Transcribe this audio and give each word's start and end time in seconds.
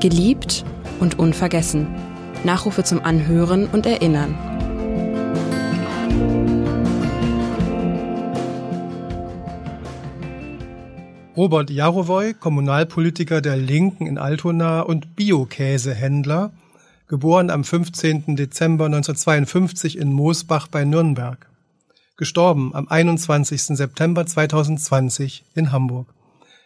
Geliebt 0.00 0.64
und 0.98 1.18
unvergessen. 1.18 1.86
Nachrufe 2.42 2.84
zum 2.84 3.04
Anhören 3.04 3.66
und 3.66 3.84
Erinnern. 3.84 4.34
Robert 11.36 11.68
Jarowoy, 11.68 12.32
Kommunalpolitiker 12.32 13.42
der 13.42 13.58
Linken 13.58 14.06
in 14.06 14.16
Altona 14.16 14.80
und 14.80 15.16
Biokäsehändler, 15.16 16.50
geboren 17.06 17.50
am 17.50 17.62
15. 17.62 18.36
Dezember 18.36 18.86
1952 18.86 19.98
in 19.98 20.14
Moosbach 20.14 20.68
bei 20.68 20.86
Nürnberg. 20.86 21.46
Gestorben 22.16 22.74
am 22.74 22.88
21. 22.88 23.76
September 23.76 24.24
2020 24.24 25.44
in 25.54 25.72
Hamburg. 25.72 26.06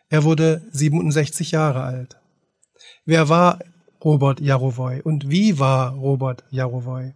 Er 0.09 0.23
wurde 0.23 0.62
67 0.71 1.51
Jahre 1.51 1.82
alt. 1.82 2.16
Wer 3.07 3.29
war 3.29 3.59
Robert 4.03 4.41
Jarowoy 4.41 5.03
und 5.03 5.29
wie 5.29 5.59
war 5.59 5.93
Robert 5.93 6.43
Jarowoy? 6.51 7.13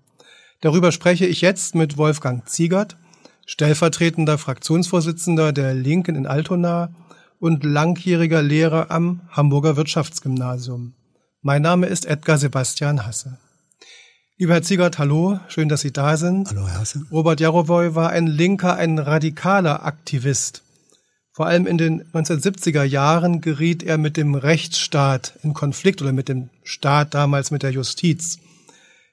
Darüber 0.60 0.92
spreche 0.92 1.24
ich 1.24 1.40
jetzt 1.40 1.74
mit 1.74 1.96
Wolfgang 1.96 2.46
Ziegert, 2.46 2.98
stellvertretender 3.46 4.36
Fraktionsvorsitzender 4.36 5.54
der 5.54 5.72
Linken 5.72 6.14
in 6.14 6.26
Altona 6.26 6.90
und 7.40 7.64
langjähriger 7.64 8.42
Lehrer 8.42 8.90
am 8.90 9.22
Hamburger 9.30 9.76
Wirtschaftsgymnasium. 9.76 10.92
Mein 11.40 11.62
Name 11.62 11.86
ist 11.86 12.04
Edgar 12.04 12.36
Sebastian 12.36 13.06
Hasse. 13.06 13.38
Lieber 14.36 14.52
Herr 14.54 14.62
Ziegert, 14.62 14.98
hallo, 14.98 15.40
schön, 15.48 15.70
dass 15.70 15.80
Sie 15.80 15.92
da 15.92 16.18
sind. 16.18 16.50
Hallo, 16.50 16.68
Herr 16.68 16.80
Hasse. 16.80 17.06
Robert 17.10 17.40
Jarowoy 17.40 17.94
war 17.94 18.10
ein 18.10 18.26
linker, 18.26 18.76
ein 18.76 18.98
radikaler 18.98 19.86
Aktivist. 19.86 20.62
Vor 21.38 21.46
allem 21.46 21.68
in 21.68 21.78
den 21.78 22.02
1970er 22.02 22.82
Jahren 22.82 23.40
geriet 23.40 23.84
er 23.84 23.96
mit 23.96 24.16
dem 24.16 24.34
Rechtsstaat 24.34 25.38
in 25.44 25.54
Konflikt 25.54 26.02
oder 26.02 26.10
mit 26.10 26.28
dem 26.28 26.50
Staat 26.64 27.14
damals 27.14 27.52
mit 27.52 27.62
der 27.62 27.70
Justiz. 27.70 28.40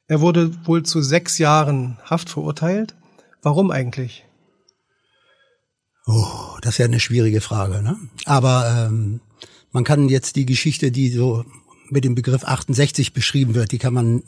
Er 0.07 0.21
wurde 0.21 0.49
wohl 0.65 0.81
zu 0.81 1.03
sechs 1.03 1.37
Jahren 1.37 1.99
Haft 2.03 2.31
verurteilt. 2.31 2.95
Warum 3.43 3.69
eigentlich? 3.69 4.25
Oh, 6.07 6.57
das 6.61 6.73
ist 6.73 6.77
ja 6.79 6.85
eine 6.85 6.99
schwierige 6.99 7.41
Frage. 7.41 7.83
Ne? 7.83 7.95
Aber 8.25 8.87
ähm, 8.87 9.19
man 9.71 9.83
kann 9.83 10.09
jetzt 10.09 10.35
die 10.35 10.47
Geschichte, 10.47 10.89
die 10.89 11.11
so 11.11 11.45
mit 11.91 12.05
dem 12.05 12.15
Begriff 12.15 12.43
68 12.43 13.13
beschrieben 13.13 13.53
wird, 13.53 13.71
die 13.71 13.77
kann 13.77 13.93
man 13.93 14.23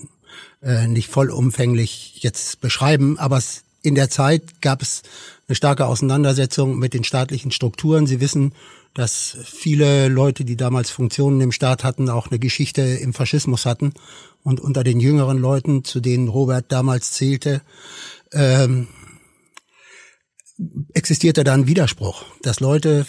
äh, 0.62 0.86
nicht 0.86 1.10
vollumfänglich 1.10 2.20
jetzt 2.22 2.62
beschreiben. 2.62 3.18
Aber 3.18 3.38
es, 3.38 3.64
in 3.88 3.96
der 3.96 4.10
Zeit 4.10 4.62
gab 4.62 4.82
es 4.82 5.02
eine 5.48 5.56
starke 5.56 5.86
Auseinandersetzung 5.86 6.78
mit 6.78 6.94
den 6.94 7.06
staatlichen 7.06 7.52
Strukturen. 7.52 8.06
Sie 8.06 8.20
wissen, 8.20 8.54
dass 8.94 9.38
viele 9.46 10.10
Leute, 10.10 10.44
die 10.44 10.58
damals 10.58 10.90
Funktionen 10.90 11.40
im 11.40 11.54
Staat 11.54 11.86
hatten, 11.86 12.10
auch 12.10 12.28
eine 12.28 12.38
Geschichte 12.38 12.82
im 12.82 13.14
Faschismus 13.14 13.66
hatten. 13.66 13.94
Und 14.44 14.60
unter 14.60 14.84
den 14.84 15.00
jüngeren 15.00 15.38
Leuten, 15.38 15.86
zu 15.86 16.02
denen 16.02 16.28
Robert 16.28 16.66
damals 16.70 17.14
zählte, 17.14 17.62
ähm, 18.34 18.88
existierte 20.94 21.46
da 21.46 21.54
ein 21.54 21.68
Widerspruch, 21.68 22.26
dass 22.42 22.60
Leute 22.60 23.06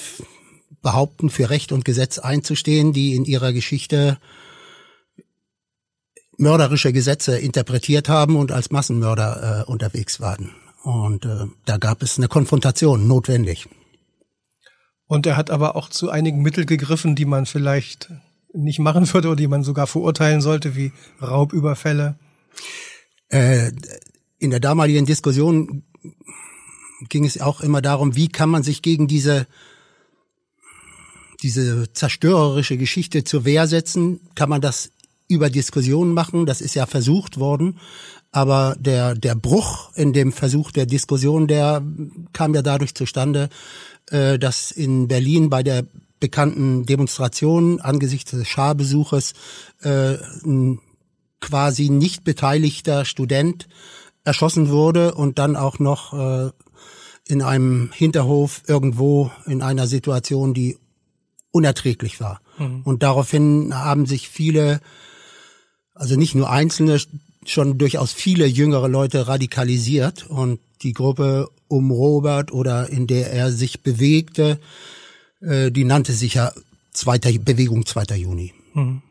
behaupten, 0.81 1.29
für 1.29 1.51
Recht 1.51 1.73
und 1.73 1.85
Gesetz 1.85 2.19
einzustehen, 2.19 2.93
die 2.93 3.17
in 3.17 3.25
ihrer 3.25 3.53
Geschichte 3.53 4.19
mörderische 6.37 6.93
Gesetze 6.93 7.37
interpretiert 7.37 8.09
haben 8.09 8.37
und 8.37 8.53
als 8.53 8.71
Massenmörder 8.71 9.65
äh, 9.67 9.71
unterwegs 9.71 10.21
waren. 10.21 10.55
Und 10.83 11.25
äh, 11.25 11.47
da 11.65 11.77
gab 11.77 12.03
es 12.03 12.19
eine 12.19 12.29
Konfrontation 12.29 13.07
notwendig. 13.07 13.69
Und 15.07 15.27
er 15.27 15.37
hat 15.37 15.51
aber 15.51 15.75
auch 15.77 15.89
zu 15.89 16.11
einigen 16.11 16.43
Mitteln 16.43 16.67
gegriffen, 16.67 17.17
die 17.17 17.25
man 17.25 17.47
vielleicht 17.47 18.11
nicht 18.53 18.79
machen 18.79 19.07
würde 19.13 19.29
oder 19.29 19.37
die 19.37 19.49
man 19.49 19.65
sogar 19.65 19.87
verurteilen 19.87 20.41
sollte, 20.41 20.77
wie 20.77 20.93
Raubüberfälle. 21.21 22.19
Äh, 23.29 23.73
in 24.39 24.51
der 24.51 24.61
damaligen 24.61 25.07
Diskussion 25.07 25.83
ging 27.09 27.25
es 27.25 27.41
auch 27.41 27.61
immer 27.61 27.83
darum, 27.83 28.17
wie 28.17 28.29
kann 28.29 28.51
man 28.51 28.63
sich 28.63 28.83
gegen 28.83 29.09
diese 29.09 29.47
diese 31.43 31.93
zerstörerische 31.93 32.77
Geschichte 32.77 33.25
zur 33.25 33.45
Wehr 33.45 33.67
setzen? 33.67 34.21
Kann 34.35 34.49
man 34.49 34.61
das 34.61 34.91
über 35.29 35.51
Diskussionen 35.51 36.13
machen? 36.13 36.47
Das 36.47 36.61
ist 36.61 36.75
ja 36.75 36.87
versucht 36.87 37.39
worden. 37.39 37.79
Aber 38.31 38.77
der, 38.79 39.15
der 39.15 39.35
Bruch 39.35 39.91
in 39.95 40.13
dem 40.13 40.33
Versuch 40.33 40.71
der 40.71 40.87
Diskussion, 40.87 41.47
der 41.47 41.83
kam 42.33 42.55
ja 42.55 42.63
dadurch 42.63 42.95
zustande, 42.95 43.49
äh, 44.11 44.39
dass 44.39 44.71
in 44.71 45.09
Berlin 45.09 45.51
bei 45.51 45.63
der 45.63 45.85
bekannten 46.21 46.85
Demonstration 46.85 47.81
angesichts 47.81 48.33
des 48.33 48.49
Scharbesuches 48.49 49.35
äh, 49.83 50.15
ein 50.45 50.81
quasi 51.41 51.89
nicht 51.89 52.25
beteiligter 52.25 53.05
Student 53.05 53.69
erschossen 54.25 54.69
wurde 54.69 55.15
und 55.15 55.39
dann 55.39 55.57
auch 55.57 55.79
noch 55.79 56.13
äh, 56.13 56.51
in 57.27 57.43
einem 57.43 57.91
Hinterhof 57.93 58.63
irgendwo 58.67 59.31
in 59.47 59.63
einer 59.63 59.87
Situation, 59.87 60.55
die 60.55 60.79
unerträglich 61.51 62.21
war. 62.21 62.41
Mhm. 62.59 62.83
Und 62.85 63.03
daraufhin 63.03 63.75
haben 63.75 64.07
sich 64.07 64.29
viele, 64.29 64.81
also 65.95 66.17
nicht 66.17 66.35
nur 66.35 66.51
Einzelne, 66.51 66.99
schon 67.45 67.79
durchaus 67.79 68.13
viele 68.13 68.47
jüngere 68.47 68.89
Leute 68.89 69.29
radikalisiert 69.29 70.27
und 70.29 70.61
die 70.83 70.93
Gruppe 70.93 71.49
um 71.69 71.91
Robert 71.91 72.53
oder 72.53 72.89
in 72.89 73.07
der 73.07 73.33
er 73.33 73.53
sich 73.53 73.83
bewegte, 73.83 74.59
äh, 75.41 75.71
die 75.71 75.85
nannte 75.85 76.13
sich 76.13 76.35
ja 76.35 76.53
zweiter, 76.93 77.31
Bewegung 77.39 77.87
2. 77.87 78.17
Juni. 78.17 78.53
Mhm. 78.75 79.03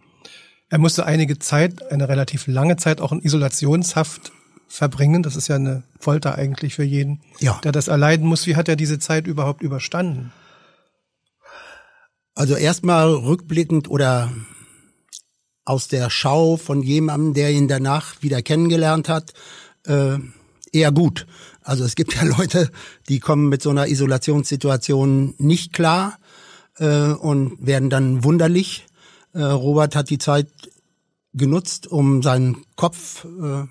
Er 0.70 0.80
musste 0.80 1.06
einige 1.06 1.40
Zeit, 1.40 1.92
eine 1.92 2.10
relativ 2.10 2.48
lange 2.48 2.76
Zeit 2.76 3.00
auch 3.00 3.14
in 3.14 3.22
Isolationshaft 3.22 4.34
verbringen. 4.68 5.24
Das 5.24 5.38
ist 5.38 5.48
ja 5.48 5.56
eine 5.56 5.84
Folter 5.98 6.36
eigentlich 6.36 6.76
für 6.76 6.84
jeden, 6.84 7.22
ja. 7.40 7.60
der 7.64 7.72
das 7.72 7.88
erleiden 7.88 8.28
muss. 8.28 8.48
Wie 8.48 8.58
hat 8.58 8.68
er 8.68 8.76
diese 8.76 9.00
Zeit 9.00 9.28
überhaupt 9.28 9.62
überstanden? 9.62 10.34
Also 12.36 12.56
erstmal 12.56 13.10
rückblickend 13.10 13.90
oder 13.90 14.32
aus 15.68 15.90
der 15.90 16.10
Schau 16.10 16.56
von 16.56 16.82
jemandem, 16.82 17.34
der 17.34 17.52
ihn 17.52 17.68
danach 17.68 18.22
wieder 18.22 18.42
kennengelernt 18.42 19.10
hat, 19.10 19.34
äh, 19.86 20.18
eher 20.72 20.92
gut. 20.94 21.28
Also 21.62 21.84
es 21.84 21.96
gibt 21.96 22.16
ja 22.16 22.24
Leute, 22.38 22.72
die 23.10 23.20
kommen 23.20 23.50
mit 23.50 23.62
so 23.62 23.70
einer 23.70 23.88
Isolationssituation 23.88 25.36
nicht 25.38 25.74
klar 25.74 26.20
äh, 26.78 27.12
und 27.12 27.58
werden 27.60 27.90
dann 27.90 28.24
wunderlich. 28.24 28.86
Äh, 29.34 29.44
Robert 29.44 29.96
hat 29.96 30.10
die 30.10 30.20
Zeit 30.20 30.48
genutzt, 31.34 31.88
um 31.88 32.24
seinen 32.24 32.64
Kopf 32.76 33.26
äh, 33.26 33.66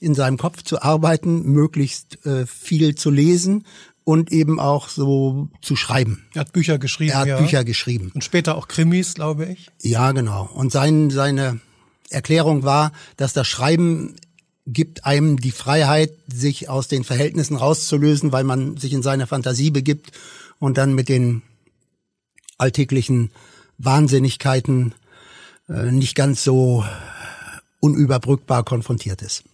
in 0.00 0.14
seinem 0.14 0.36
Kopf 0.36 0.62
zu 0.62 0.82
arbeiten, 0.82 1.44
möglichst 1.44 2.26
äh, 2.26 2.46
viel 2.46 2.94
zu 2.96 3.10
lesen 3.10 3.64
und 4.04 4.30
eben 4.30 4.60
auch 4.60 4.88
so 4.88 5.48
zu 5.62 5.76
schreiben. 5.76 6.24
Er 6.34 6.42
hat 6.42 6.52
Bücher 6.52 6.78
geschrieben. 6.78 7.12
Er 7.12 7.18
hat 7.18 7.26
ja. 7.26 7.40
Bücher 7.40 7.64
geschrieben. 7.64 8.12
Und 8.14 8.22
später 8.22 8.56
auch 8.56 8.68
Krimis, 8.68 9.14
glaube 9.14 9.46
ich. 9.46 9.70
Ja, 9.82 10.12
genau. 10.12 10.48
Und 10.52 10.72
sein, 10.72 11.10
seine 11.10 11.60
Erklärung 12.10 12.62
war, 12.62 12.92
dass 13.16 13.32
das 13.32 13.48
Schreiben 13.48 14.16
gibt 14.66 15.04
einem 15.04 15.38
die 15.38 15.50
Freiheit, 15.50 16.12
sich 16.26 16.68
aus 16.68 16.88
den 16.88 17.04
Verhältnissen 17.04 17.56
rauszulösen, 17.56 18.32
weil 18.32 18.44
man 18.44 18.76
sich 18.76 18.92
in 18.92 19.02
seine 19.02 19.26
Fantasie 19.26 19.70
begibt 19.70 20.12
und 20.58 20.78
dann 20.78 20.94
mit 20.94 21.08
den 21.08 21.42
alltäglichen 22.56 23.30
Wahnsinnigkeiten 23.78 24.94
äh, 25.68 25.90
nicht 25.90 26.14
ganz 26.14 26.44
so 26.44 26.84
unüberbrückbar 27.80 28.64
konfrontiert 28.64 29.20
ist. 29.22 29.44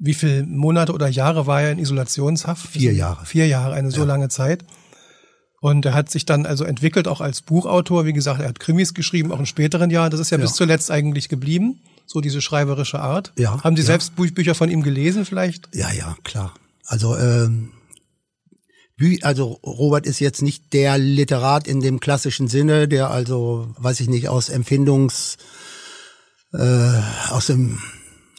Wie 0.00 0.14
viele 0.14 0.44
Monate 0.44 0.92
oder 0.92 1.08
Jahre 1.08 1.46
war 1.46 1.62
er 1.62 1.72
in 1.72 1.78
Isolationshaft? 1.78 2.66
Vier 2.68 2.92
Jahre. 2.92 3.24
Vier 3.26 3.46
Jahre, 3.46 3.74
eine 3.74 3.90
so 3.90 4.00
ja. 4.00 4.06
lange 4.06 4.28
Zeit. 4.28 4.64
Und 5.60 5.86
er 5.86 5.94
hat 5.94 6.10
sich 6.10 6.26
dann 6.26 6.44
also 6.44 6.64
entwickelt, 6.64 7.08
auch 7.08 7.22
als 7.22 7.40
Buchautor. 7.40 8.04
Wie 8.04 8.12
gesagt, 8.12 8.40
er 8.40 8.48
hat 8.48 8.60
Krimis 8.60 8.92
geschrieben, 8.92 9.32
auch 9.32 9.38
in 9.38 9.46
späteren 9.46 9.88
Jahren. 9.88 10.10
Das 10.10 10.20
ist 10.20 10.30
ja, 10.30 10.36
ja. 10.36 10.44
bis 10.44 10.52
zuletzt 10.52 10.90
eigentlich 10.90 11.30
geblieben, 11.30 11.80
so 12.04 12.20
diese 12.20 12.42
schreiberische 12.42 13.00
Art. 13.00 13.32
Ja, 13.38 13.62
Haben 13.64 13.74
Sie 13.74 13.80
ja. 13.80 13.86
selbst 13.86 14.14
Bücher 14.14 14.54
von 14.54 14.68
ihm 14.68 14.82
gelesen 14.82 15.24
vielleicht? 15.24 15.74
Ja, 15.74 15.90
ja, 15.90 16.16
klar. 16.22 16.52
Also, 16.84 17.16
ähm, 17.16 17.72
also 19.22 19.58
Robert 19.64 20.04
ist 20.04 20.20
jetzt 20.20 20.42
nicht 20.42 20.74
der 20.74 20.98
Literat 20.98 21.66
in 21.66 21.80
dem 21.80 21.98
klassischen 21.98 22.46
Sinne, 22.46 22.86
der 22.86 23.10
also, 23.10 23.74
weiß 23.78 24.00
ich 24.00 24.08
nicht, 24.10 24.28
aus 24.28 24.50
Empfindungs, 24.50 25.38
äh, 26.52 27.00
aus 27.30 27.46
dem 27.46 27.80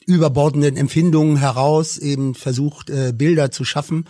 überbordenden 0.06 0.78
Empfindungen 0.78 1.38
heraus 1.38 1.98
eben 1.98 2.36
versucht, 2.36 2.90
äh, 2.90 3.14
Bilder 3.16 3.52
zu 3.52 3.66
schaffen, 3.66 4.06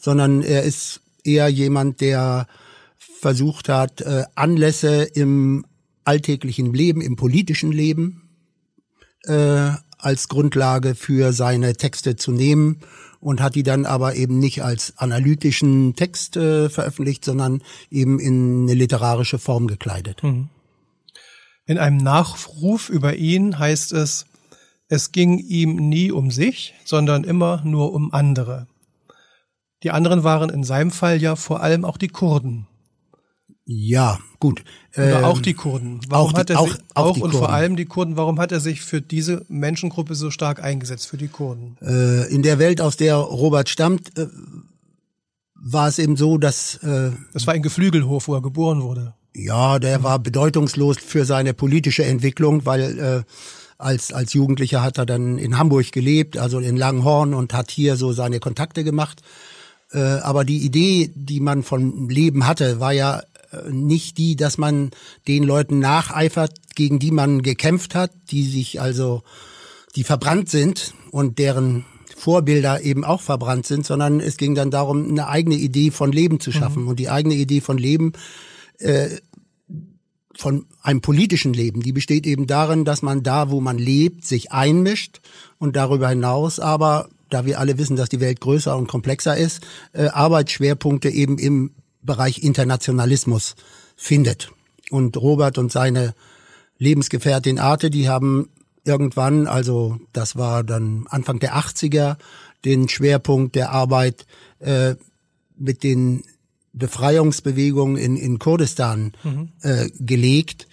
sondern 0.00 0.42
er 0.42 0.62
ist 0.62 1.00
eher 1.24 1.48
jemand, 1.48 2.00
der 2.00 2.46
versucht 3.20 3.68
hat, 3.68 4.00
äh, 4.00 4.24
Anlässe 4.34 5.02
im 5.02 5.64
alltäglichen 6.04 6.72
Leben, 6.72 7.00
im 7.00 7.16
politischen 7.16 7.72
Leben 7.72 8.30
äh, 9.24 9.72
als 9.98 10.28
Grundlage 10.28 10.94
für 10.94 11.32
seine 11.32 11.74
Texte 11.74 12.16
zu 12.16 12.32
nehmen 12.32 12.80
und 13.20 13.42
hat 13.42 13.54
die 13.54 13.62
dann 13.62 13.84
aber 13.84 14.16
eben 14.16 14.38
nicht 14.38 14.62
als 14.62 14.94
analytischen 14.96 15.94
Text 15.94 16.36
äh, 16.36 16.70
veröffentlicht, 16.70 17.24
sondern 17.24 17.62
eben 17.90 18.18
in 18.18 18.62
eine 18.62 18.74
literarische 18.74 19.38
Form 19.38 19.66
gekleidet. 19.66 20.22
Mhm. 20.22 20.48
In 21.66 21.78
einem 21.78 21.98
Nachruf 21.98 22.88
über 22.88 23.14
ihn 23.14 23.58
heißt 23.58 23.92
es, 23.92 24.24
es 24.90 25.12
ging 25.12 25.38
ihm 25.38 25.76
nie 25.88 26.10
um 26.12 26.30
sich, 26.30 26.74
sondern 26.84 27.24
immer 27.24 27.62
nur 27.64 27.92
um 27.94 28.12
andere. 28.12 28.66
Die 29.82 29.90
anderen 29.92 30.24
waren 30.24 30.50
in 30.50 30.64
seinem 30.64 30.90
Fall 30.90 31.22
ja 31.22 31.36
vor 31.36 31.62
allem 31.62 31.84
auch 31.86 31.96
die 31.96 32.08
Kurden. 32.08 32.66
Ja, 33.64 34.18
gut. 34.40 34.64
Oder 34.96 35.18
Ähm, 35.20 35.24
auch 35.24 35.40
die 35.40 35.54
Kurden. 35.54 36.00
Warum 36.08 36.34
auch 36.34 36.38
hat 36.38 36.50
er 36.50 36.58
auch- 36.60 36.66
sich, 36.68 36.76
auch 36.94 37.06
auch 37.06 37.16
und 37.18 37.30
vor 37.30 37.40
Kurden. 37.42 37.54
allem 37.54 37.76
die 37.76 37.84
Kurden, 37.84 38.16
warum 38.16 38.40
hat 38.40 38.50
er 38.52 38.58
sich 38.60 38.80
für 38.82 39.00
diese 39.00 39.44
Menschengruppe 39.48 40.16
so 40.16 40.30
stark 40.32 40.62
eingesetzt, 40.62 41.06
für 41.06 41.16
die 41.16 41.28
Kurden? 41.28 41.76
Äh, 41.80 42.28
in 42.34 42.42
der 42.42 42.58
Welt, 42.58 42.80
aus 42.80 42.96
der 42.96 43.14
Robert 43.16 43.68
stammt, 43.68 44.18
äh, 44.18 44.26
war 45.54 45.88
es 45.88 45.98
eben 46.00 46.16
so, 46.16 46.36
dass 46.36 46.76
äh, 46.82 47.12
Das 47.32 47.46
war 47.46 47.54
ein 47.54 47.62
Geflügelhof, 47.62 48.26
wo 48.28 48.34
er 48.34 48.42
geboren 48.42 48.82
wurde. 48.82 49.14
ja, 49.34 49.78
der 49.78 50.02
war 50.02 50.18
bedeutungslos 50.18 50.96
für 50.98 51.24
seine 51.24 51.54
politische 51.54 52.04
Entwicklung, 52.04 52.66
weil 52.66 52.98
äh, 52.98 53.22
als 53.80 54.12
als 54.12 54.32
Jugendlicher 54.32 54.82
hat 54.82 54.98
er 54.98 55.06
dann 55.06 55.38
in 55.38 55.58
Hamburg 55.58 55.92
gelebt, 55.92 56.38
also 56.38 56.58
in 56.58 56.76
Langenhorn 56.76 57.34
und 57.34 57.54
hat 57.54 57.70
hier 57.70 57.96
so 57.96 58.12
seine 58.12 58.40
Kontakte 58.40 58.84
gemacht. 58.84 59.22
Äh, 59.92 59.98
aber 59.98 60.44
die 60.44 60.64
Idee, 60.64 61.10
die 61.14 61.40
man 61.40 61.62
vom 61.62 62.08
Leben 62.08 62.46
hatte, 62.46 62.80
war 62.80 62.92
ja 62.92 63.22
äh, 63.52 63.70
nicht 63.70 64.18
die, 64.18 64.36
dass 64.36 64.58
man 64.58 64.90
den 65.26 65.42
Leuten 65.44 65.78
nacheifert, 65.78 66.54
gegen 66.74 66.98
die 66.98 67.10
man 67.10 67.42
gekämpft 67.42 67.94
hat, 67.94 68.12
die 68.30 68.44
sich 68.44 68.80
also 68.80 69.22
die 69.96 70.04
verbrannt 70.04 70.48
sind 70.48 70.94
und 71.10 71.38
deren 71.38 71.84
Vorbilder 72.16 72.82
eben 72.82 73.04
auch 73.04 73.20
verbrannt 73.20 73.66
sind, 73.66 73.86
sondern 73.86 74.20
es 74.20 74.36
ging 74.36 74.54
dann 74.54 74.70
darum, 74.70 75.08
eine 75.08 75.26
eigene 75.26 75.56
Idee 75.56 75.90
von 75.90 76.12
Leben 76.12 76.38
zu 76.38 76.52
schaffen. 76.52 76.86
Und 76.86 77.00
die 77.00 77.08
eigene 77.08 77.34
Idee 77.34 77.60
von 77.60 77.78
Leben, 77.78 78.12
äh, 78.78 79.08
von 80.36 80.66
einem 80.82 81.00
politischen 81.00 81.52
Leben, 81.52 81.82
die 81.82 81.92
besteht 81.92 82.26
eben 82.26 82.46
darin, 82.46 82.84
dass 82.84 83.02
man 83.02 83.22
da, 83.22 83.50
wo 83.50 83.60
man 83.60 83.78
lebt, 83.78 84.24
sich 84.24 84.52
einmischt 84.52 85.20
und 85.58 85.76
darüber 85.76 86.08
hinaus 86.08 86.60
aber, 86.60 87.08
da 87.28 87.46
wir 87.46 87.60
alle 87.60 87.78
wissen, 87.78 87.96
dass 87.96 88.08
die 88.08 88.20
Welt 88.20 88.40
größer 88.40 88.76
und 88.76 88.88
komplexer 88.88 89.36
ist, 89.36 89.66
äh, 89.92 90.08
Arbeitsschwerpunkte 90.08 91.10
eben 91.10 91.38
im 91.38 91.72
Bereich 92.02 92.42
Internationalismus 92.42 93.54
findet. 93.96 94.50
Und 94.90 95.16
Robert 95.16 95.58
und 95.58 95.70
seine 95.70 96.14
Lebensgefährtin 96.78 97.58
Arte, 97.58 97.90
die 97.90 98.08
haben 98.08 98.48
irgendwann, 98.84 99.46
also 99.46 99.98
das 100.12 100.36
war 100.36 100.64
dann 100.64 101.06
Anfang 101.08 101.38
der 101.38 101.56
80er, 101.56 102.16
den 102.64 102.88
Schwerpunkt 102.88 103.54
der 103.54 103.70
Arbeit 103.70 104.26
äh, 104.58 104.94
mit 105.56 105.82
den 105.82 106.24
Befreiungsbewegungen 106.72 107.96
in, 107.96 108.16
in 108.16 108.38
Kurdistan 108.38 109.12
äh, 109.62 109.88
gelegt. 109.98 110.68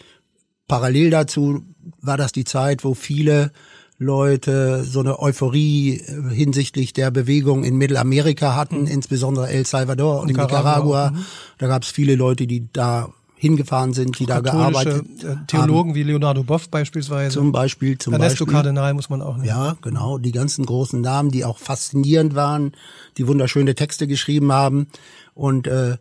Parallel 0.67 1.09
dazu 1.09 1.61
war 2.01 2.17
das 2.17 2.31
die 2.31 2.43
Zeit, 2.43 2.83
wo 2.83 2.93
viele 2.93 3.51
Leute 3.99 4.83
so 4.83 4.99
eine 4.99 5.19
Euphorie 5.19 5.97
äh, 5.97 6.29
hinsichtlich 6.33 6.93
der 6.93 7.09
Bewegung 7.09 7.63
in 7.63 7.77
Mittelamerika 7.77 8.55
hatten, 8.55 8.85
insbesondere 8.85 9.49
El 9.49 9.65
Salvador 9.65 10.21
und 10.21 10.27
Nicaragua 10.27 10.57
Nicaragua. 10.57 11.11
mhm. 11.11 11.25
Da 11.57 11.67
gab 11.67 11.83
es 11.83 11.89
viele 11.89 12.15
Leute, 12.15 12.45
die 12.45 12.71
da 12.71 13.11
hingefahren 13.37 13.93
sind, 13.93 14.17
die 14.19 14.25
da 14.25 14.39
gearbeitet 14.39 15.05
Katholische 15.05 15.27
äh, 15.27 15.45
Theologen 15.45 15.95
wie 15.95 16.03
Leonardo 16.03 16.43
Boff 16.43 16.69
beispielsweise. 16.69 17.35
zum 17.35 17.51
Beispiel, 17.51 17.97
zum 17.97 18.13
Ernesto 18.13 18.45
Beispiel. 18.45 18.53
Kardinal 18.53 18.93
muss 18.95 19.09
man 19.09 19.21
auch 19.21 19.37
nennen. 19.37 19.47
Ja, 19.47 19.77
genau. 19.81 20.17
Die 20.17 20.31
ganzen 20.31 20.65
großen 20.65 20.99
Namen, 20.99 21.29
die 21.29 21.45
auch 21.45 21.59
faszinierend 21.59 22.33
waren, 22.33 22.73
die 23.17 23.27
wunderschöne 23.27 23.75
Texte 23.75 24.07
geschrieben 24.07 24.51
haben. 24.51 24.87
Und 25.35 25.67
äh, 25.67 25.97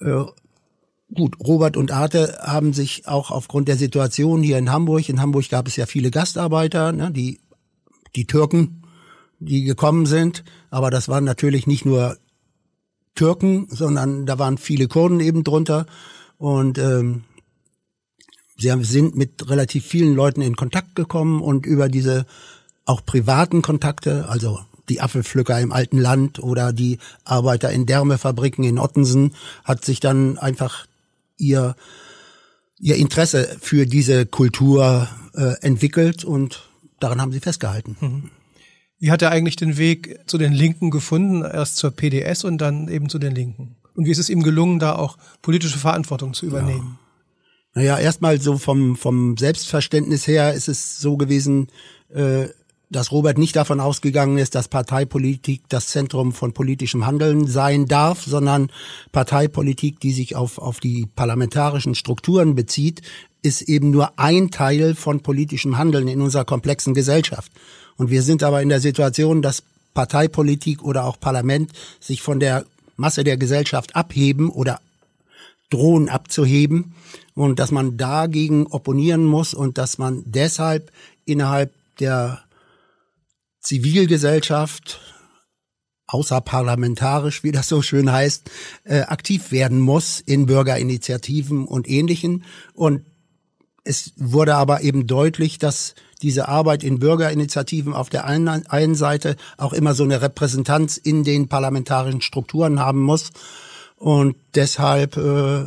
äh, 0.00 0.24
gut, 1.12 1.36
Robert 1.40 1.76
und 1.76 1.90
Arte 1.90 2.38
haben 2.40 2.72
sich 2.72 3.08
auch 3.08 3.32
aufgrund 3.32 3.66
der 3.66 3.76
Situation 3.76 4.42
hier 4.42 4.58
in 4.58 4.70
Hamburg, 4.70 5.08
in 5.08 5.20
Hamburg 5.20 5.48
gab 5.48 5.66
es 5.66 5.74
ja 5.74 5.86
viele 5.86 6.12
Gastarbeiter, 6.12 6.92
ne, 6.92 7.10
die, 7.10 7.40
die 8.14 8.26
Türken, 8.26 8.82
die 9.40 9.64
gekommen 9.64 10.06
sind. 10.06 10.44
Aber 10.70 10.90
das 10.90 11.08
waren 11.08 11.24
natürlich 11.24 11.66
nicht 11.66 11.84
nur 11.84 12.16
Türken, 13.16 13.66
sondern 13.70 14.24
da 14.24 14.38
waren 14.38 14.56
viele 14.56 14.86
Kurden 14.86 15.18
eben 15.18 15.42
drunter. 15.42 15.86
Und 16.40 16.78
ähm, 16.78 17.24
sie 18.56 18.72
haben- 18.72 18.82
sind 18.82 19.14
mit 19.14 19.50
relativ 19.50 19.84
vielen 19.84 20.14
Leuten 20.14 20.40
in 20.40 20.56
Kontakt 20.56 20.94
gekommen 20.94 21.42
und 21.42 21.66
über 21.66 21.90
diese 21.90 22.24
auch 22.86 23.04
privaten 23.04 23.60
Kontakte, 23.60 24.26
also 24.30 24.58
die 24.88 25.02
Apfelpflücker 25.02 25.60
im 25.60 25.70
alten 25.70 25.98
Land 25.98 26.42
oder 26.42 26.72
die 26.72 26.98
Arbeiter 27.24 27.70
in 27.70 27.84
Därmefabriken 27.84 28.64
in 28.64 28.78
Ottensen, 28.78 29.34
hat 29.64 29.84
sich 29.84 30.00
dann 30.00 30.38
einfach 30.38 30.86
ihr 31.36 31.76
ihr 32.78 32.96
Interesse 32.96 33.58
für 33.60 33.84
diese 33.84 34.24
Kultur 34.24 35.08
äh, 35.34 35.56
entwickelt 35.60 36.24
und 36.24 36.70
daran 37.00 37.20
haben 37.20 37.32
sie 37.32 37.40
festgehalten. 37.40 38.30
Wie 38.98 39.10
hat 39.10 39.20
er 39.20 39.30
eigentlich 39.30 39.56
den 39.56 39.76
Weg 39.76 40.18
zu 40.26 40.38
den 40.38 40.54
Linken 40.54 40.90
gefunden? 40.90 41.42
Erst 41.42 41.76
zur 41.76 41.90
PDS 41.90 42.44
und 42.44 42.56
dann 42.56 42.88
eben 42.88 43.10
zu 43.10 43.18
den 43.18 43.34
Linken. 43.34 43.76
Und 43.94 44.06
wie 44.06 44.10
ist 44.10 44.18
es 44.18 44.28
ihm 44.28 44.42
gelungen, 44.42 44.78
da 44.78 44.96
auch 44.96 45.16
politische 45.42 45.78
Verantwortung 45.78 46.34
zu 46.34 46.46
übernehmen? 46.46 46.98
Naja, 47.74 47.98
erstmal 47.98 48.40
so 48.40 48.58
vom, 48.58 48.96
vom 48.96 49.36
Selbstverständnis 49.36 50.26
her 50.26 50.54
ist 50.54 50.68
es 50.68 50.98
so 50.98 51.16
gewesen, 51.16 51.68
äh, 52.12 52.48
dass 52.90 53.12
Robert 53.12 53.38
nicht 53.38 53.54
davon 53.54 53.78
ausgegangen 53.78 54.38
ist, 54.38 54.56
dass 54.56 54.66
Parteipolitik 54.66 55.62
das 55.68 55.88
Zentrum 55.88 56.32
von 56.32 56.52
politischem 56.52 57.06
Handeln 57.06 57.46
sein 57.46 57.86
darf, 57.86 58.24
sondern 58.24 58.70
Parteipolitik, 59.12 60.00
die 60.00 60.12
sich 60.12 60.34
auf, 60.34 60.58
auf 60.58 60.80
die 60.80 61.06
parlamentarischen 61.14 61.94
Strukturen 61.94 62.56
bezieht, 62.56 63.02
ist 63.42 63.62
eben 63.62 63.90
nur 63.90 64.18
ein 64.18 64.50
Teil 64.50 64.96
von 64.96 65.20
politischem 65.20 65.78
Handeln 65.78 66.08
in 66.08 66.20
unserer 66.20 66.44
komplexen 66.44 66.92
Gesellschaft. 66.92 67.52
Und 67.96 68.10
wir 68.10 68.22
sind 68.22 68.42
aber 68.42 68.60
in 68.60 68.68
der 68.68 68.80
Situation, 68.80 69.40
dass 69.40 69.62
Parteipolitik 69.94 70.82
oder 70.82 71.04
auch 71.04 71.20
Parlament 71.20 71.72
sich 72.00 72.22
von 72.22 72.40
der 72.40 72.64
Masse 73.00 73.24
der 73.24 73.36
Gesellschaft 73.36 73.96
abheben 73.96 74.50
oder 74.50 74.80
drohen 75.70 76.08
abzuheben 76.08 76.94
und 77.34 77.58
dass 77.58 77.70
man 77.70 77.96
dagegen 77.96 78.66
opponieren 78.66 79.24
muss 79.24 79.54
und 79.54 79.78
dass 79.78 79.98
man 79.98 80.22
deshalb 80.26 80.92
innerhalb 81.24 81.72
der 81.98 82.42
Zivilgesellschaft 83.60 85.00
außerparlamentarisch, 86.08 87.42
wie 87.44 87.52
das 87.52 87.68
so 87.68 87.82
schön 87.82 88.10
heißt, 88.10 88.50
äh, 88.84 89.00
aktiv 89.02 89.52
werden 89.52 89.80
muss 89.80 90.20
in 90.20 90.46
Bürgerinitiativen 90.46 91.66
und 91.66 91.88
Ähnlichen. 91.88 92.44
Und 92.74 93.04
es 93.84 94.12
wurde 94.16 94.56
aber 94.56 94.82
eben 94.82 95.06
deutlich, 95.06 95.58
dass 95.58 95.94
diese 96.22 96.48
Arbeit 96.48 96.84
in 96.84 96.98
Bürgerinitiativen 96.98 97.94
auf 97.94 98.10
der 98.10 98.24
einen, 98.26 98.48
einen 98.48 98.94
Seite 98.94 99.36
auch 99.56 99.72
immer 99.72 99.94
so 99.94 100.04
eine 100.04 100.20
Repräsentanz 100.20 100.96
in 100.96 101.24
den 101.24 101.48
parlamentarischen 101.48 102.20
Strukturen 102.20 102.78
haben 102.78 103.00
muss. 103.00 103.30
Und 103.96 104.36
deshalb 104.54 105.16
äh, 105.16 105.64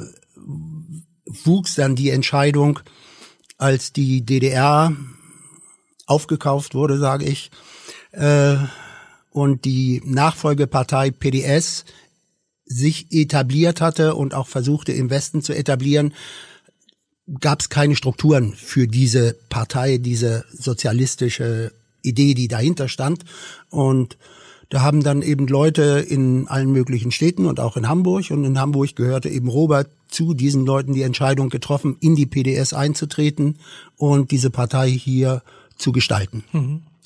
wuchs 1.25 1.75
dann 1.75 1.95
die 1.95 2.09
Entscheidung, 2.09 2.79
als 3.57 3.93
die 3.93 4.25
DDR 4.25 4.95
aufgekauft 6.05 6.75
wurde, 6.75 6.97
sage 6.97 7.25
ich, 7.25 7.49
äh, 8.11 8.57
und 9.31 9.65
die 9.65 10.01
Nachfolgepartei 10.05 11.09
PDS 11.11 11.85
sich 12.65 13.11
etabliert 13.11 13.81
hatte 13.81 14.15
und 14.15 14.33
auch 14.33 14.47
versuchte 14.47 14.91
im 14.91 15.09
Westen 15.09 15.41
zu 15.41 15.53
etablieren, 15.53 16.13
gab 17.39 17.61
es 17.61 17.69
keine 17.69 17.95
Strukturen 17.95 18.53
für 18.53 18.87
diese 18.87 19.35
Partei, 19.49 19.97
diese 19.97 20.45
sozialistische 20.51 21.71
Idee, 22.01 22.33
die 22.33 22.47
dahinter 22.47 22.89
stand. 22.89 23.23
Und 23.69 24.17
da 24.69 24.81
haben 24.81 25.03
dann 25.03 25.21
eben 25.21 25.47
Leute 25.47 26.05
in 26.07 26.47
allen 26.47 26.71
möglichen 26.71 27.11
Städten 27.11 27.45
und 27.45 27.59
auch 27.59 27.77
in 27.77 27.87
Hamburg 27.87 28.31
und 28.31 28.43
in 28.43 28.59
Hamburg 28.59 28.95
gehörte 28.95 29.29
eben 29.29 29.47
Robert 29.47 29.89
zu 30.07 30.33
diesen 30.33 30.65
Leuten 30.65 30.93
die 30.93 31.03
Entscheidung 31.03 31.49
getroffen, 31.49 31.97
in 31.99 32.15
die 32.15 32.25
PDS 32.25 32.73
einzutreten 32.73 33.57
und 33.97 34.31
diese 34.31 34.49
Partei 34.49 34.89
hier 34.89 35.43
zu 35.77 35.91
gestalten. 35.91 36.43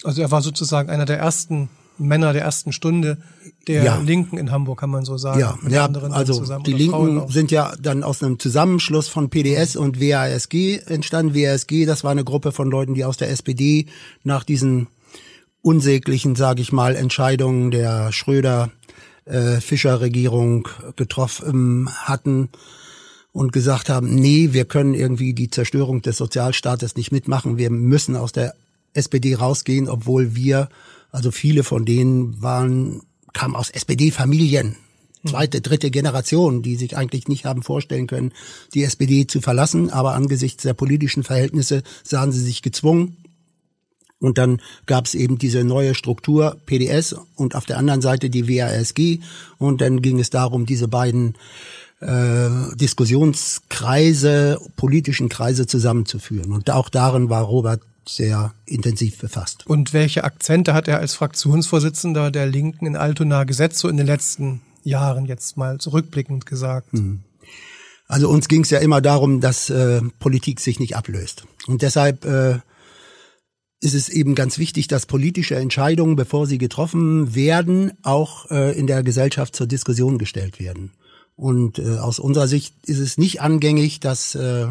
Also 0.03 0.21
er 0.21 0.31
war 0.31 0.41
sozusagen 0.41 0.89
einer 0.89 1.05
der 1.05 1.19
ersten 1.19 1.69
Männer 1.97 2.33
der 2.33 2.43
ersten 2.43 2.71
Stunde 2.71 3.17
der 3.67 3.83
Ja. 3.83 3.97
Linken 3.97 4.37
in 4.37 4.51
Hamburg, 4.51 4.79
kann 4.79 4.89
man 4.89 5.03
so 5.03 5.17
sagen. 5.17 5.39
Ja, 5.39 5.57
mit 5.61 5.73
ja 5.73 5.85
anderen 5.85 6.11
also 6.13 6.33
zusammen 6.33 6.63
die 6.63 6.73
Linken 6.73 7.27
sind 7.29 7.51
ja 7.51 7.73
dann 7.81 8.03
aus 8.03 8.23
einem 8.23 8.39
Zusammenschluss 8.39 9.07
von 9.07 9.29
PDS 9.29 9.75
und 9.75 9.99
WASG 9.99 10.79
entstanden. 10.85 11.35
WASG, 11.35 11.85
das 11.85 12.03
war 12.03 12.11
eine 12.11 12.23
Gruppe 12.23 12.51
von 12.51 12.69
Leuten, 12.69 12.93
die 12.93 13.03
aus 13.03 13.17
der 13.17 13.29
SPD 13.29 13.87
nach 14.23 14.43
diesen 14.43 14.87
unsäglichen, 15.61 16.35
sage 16.35 16.61
ich 16.61 16.71
mal, 16.71 16.95
Entscheidungen 16.95 17.71
der 17.71 18.11
Schröder 18.11 18.71
äh, 19.25 19.59
Fischer-Regierung 19.59 20.67
getroffen 20.95 21.89
hatten 22.03 22.49
und 23.33 23.51
gesagt 23.51 23.89
haben, 23.89 24.15
nee, 24.15 24.49
wir 24.53 24.65
können 24.65 24.93
irgendwie 24.93 25.33
die 25.33 25.49
Zerstörung 25.49 26.01
des 26.01 26.17
Sozialstaates 26.17 26.95
nicht 26.95 27.11
mitmachen. 27.11 27.57
Wir 27.57 27.69
müssen 27.69 28.15
aus 28.15 28.31
der 28.31 28.55
SPD 28.93 29.35
rausgehen, 29.35 29.89
obwohl 29.89 30.35
wir, 30.35 30.69
also 31.17 31.31
viele 31.31 31.63
von 31.63 31.83
denen 31.83 32.43
waren, 32.43 33.01
kamen 33.33 33.55
aus 33.55 33.71
SPD-Familien. 33.71 34.75
zweite, 35.25 35.61
dritte 35.61 35.89
Generation, 35.89 36.61
die 36.61 36.75
sich 36.75 36.95
eigentlich 36.95 37.27
nicht 37.27 37.43
haben 37.43 37.63
vorstellen 37.63 38.05
können, 38.05 38.33
die 38.75 38.83
SPD 38.83 39.25
zu 39.25 39.41
verlassen, 39.41 39.89
aber 39.89 40.13
angesichts 40.13 40.61
der 40.61 40.75
politischen 40.75 41.23
Verhältnisse 41.23 41.81
sahen 42.03 42.31
sie 42.31 42.39
sich 42.39 42.61
gezwungen. 42.61 43.17
Und 44.19 44.37
dann 44.37 44.61
gab 44.85 45.05
es 45.05 45.15
eben 45.15 45.39
diese 45.39 45.63
neue 45.63 45.95
Struktur 45.95 46.57
PDS 46.67 47.15
und 47.35 47.55
auf 47.55 47.65
der 47.65 47.79
anderen 47.79 48.01
Seite 48.01 48.29
die 48.29 48.47
WASG. 48.47 49.19
Und 49.57 49.81
dann 49.81 50.03
ging 50.03 50.19
es 50.19 50.29
darum, 50.29 50.67
diese 50.67 50.87
beiden 50.87 51.33
äh, 51.99 52.49
Diskussionskreise, 52.75 54.59
politischen 54.75 55.29
Kreise 55.29 55.65
zusammenzuführen. 55.65 56.51
Und 56.51 56.69
auch 56.69 56.89
darin 56.89 57.29
war 57.31 57.43
Robert 57.43 57.81
sehr 58.07 58.53
intensiv 58.65 59.17
befasst. 59.19 59.65
Und 59.67 59.93
welche 59.93 60.23
Akzente 60.23 60.73
hat 60.73 60.87
er 60.87 60.99
als 60.99 61.13
Fraktionsvorsitzender 61.15 62.31
der 62.31 62.45
Linken 62.45 62.85
in 62.85 62.95
Altona 62.95 63.43
gesetzt, 63.43 63.79
so 63.79 63.89
in 63.89 63.97
den 63.97 64.07
letzten 64.07 64.61
Jahren 64.83 65.25
jetzt 65.25 65.57
mal 65.57 65.77
zurückblickend 65.79 66.45
gesagt? 66.45 66.93
Mhm. 66.93 67.21
Also 68.07 68.29
uns 68.29 68.47
ging 68.47 68.63
es 68.63 68.69
ja 68.69 68.79
immer 68.79 69.01
darum, 69.01 69.41
dass 69.41 69.69
äh, 69.69 70.01
Politik 70.19 70.59
sich 70.59 70.79
nicht 70.79 70.95
ablöst. 70.95 71.45
Und 71.67 71.81
deshalb 71.81 72.23
äh, 72.25 72.59
ist 73.81 73.93
es 73.93 74.09
eben 74.09 74.33
ganz 74.33 74.57
wichtig, 74.57 74.87
dass 74.87 75.05
politische 75.05 75.55
Entscheidungen, 75.55 76.15
bevor 76.15 76.47
sie 76.47 76.57
getroffen 76.57 77.35
werden, 77.35 77.91
auch 78.03 78.49
äh, 78.49 78.77
in 78.77 78.87
der 78.87 79.03
Gesellschaft 79.03 79.55
zur 79.55 79.67
Diskussion 79.67 80.17
gestellt 80.17 80.59
werden. 80.59 80.93
Und 81.35 81.77
äh, 81.77 81.97
aus 81.97 82.17
unserer 82.17 82.47
Sicht 82.47 82.73
ist 82.85 82.97
es 82.97 83.17
nicht 83.17 83.41
angängig, 83.41 83.99
dass 83.99 84.33
äh, 84.35 84.67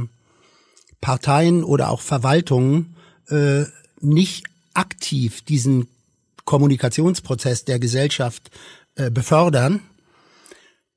Parteien 1.00 1.62
oder 1.62 1.90
auch 1.90 2.00
Verwaltungen 2.00 2.96
äh, 3.28 3.64
nicht 4.00 4.44
aktiv 4.74 5.42
diesen 5.42 5.88
Kommunikationsprozess 6.44 7.64
der 7.64 7.78
Gesellschaft 7.78 8.50
äh, 8.94 9.10
befördern. 9.10 9.80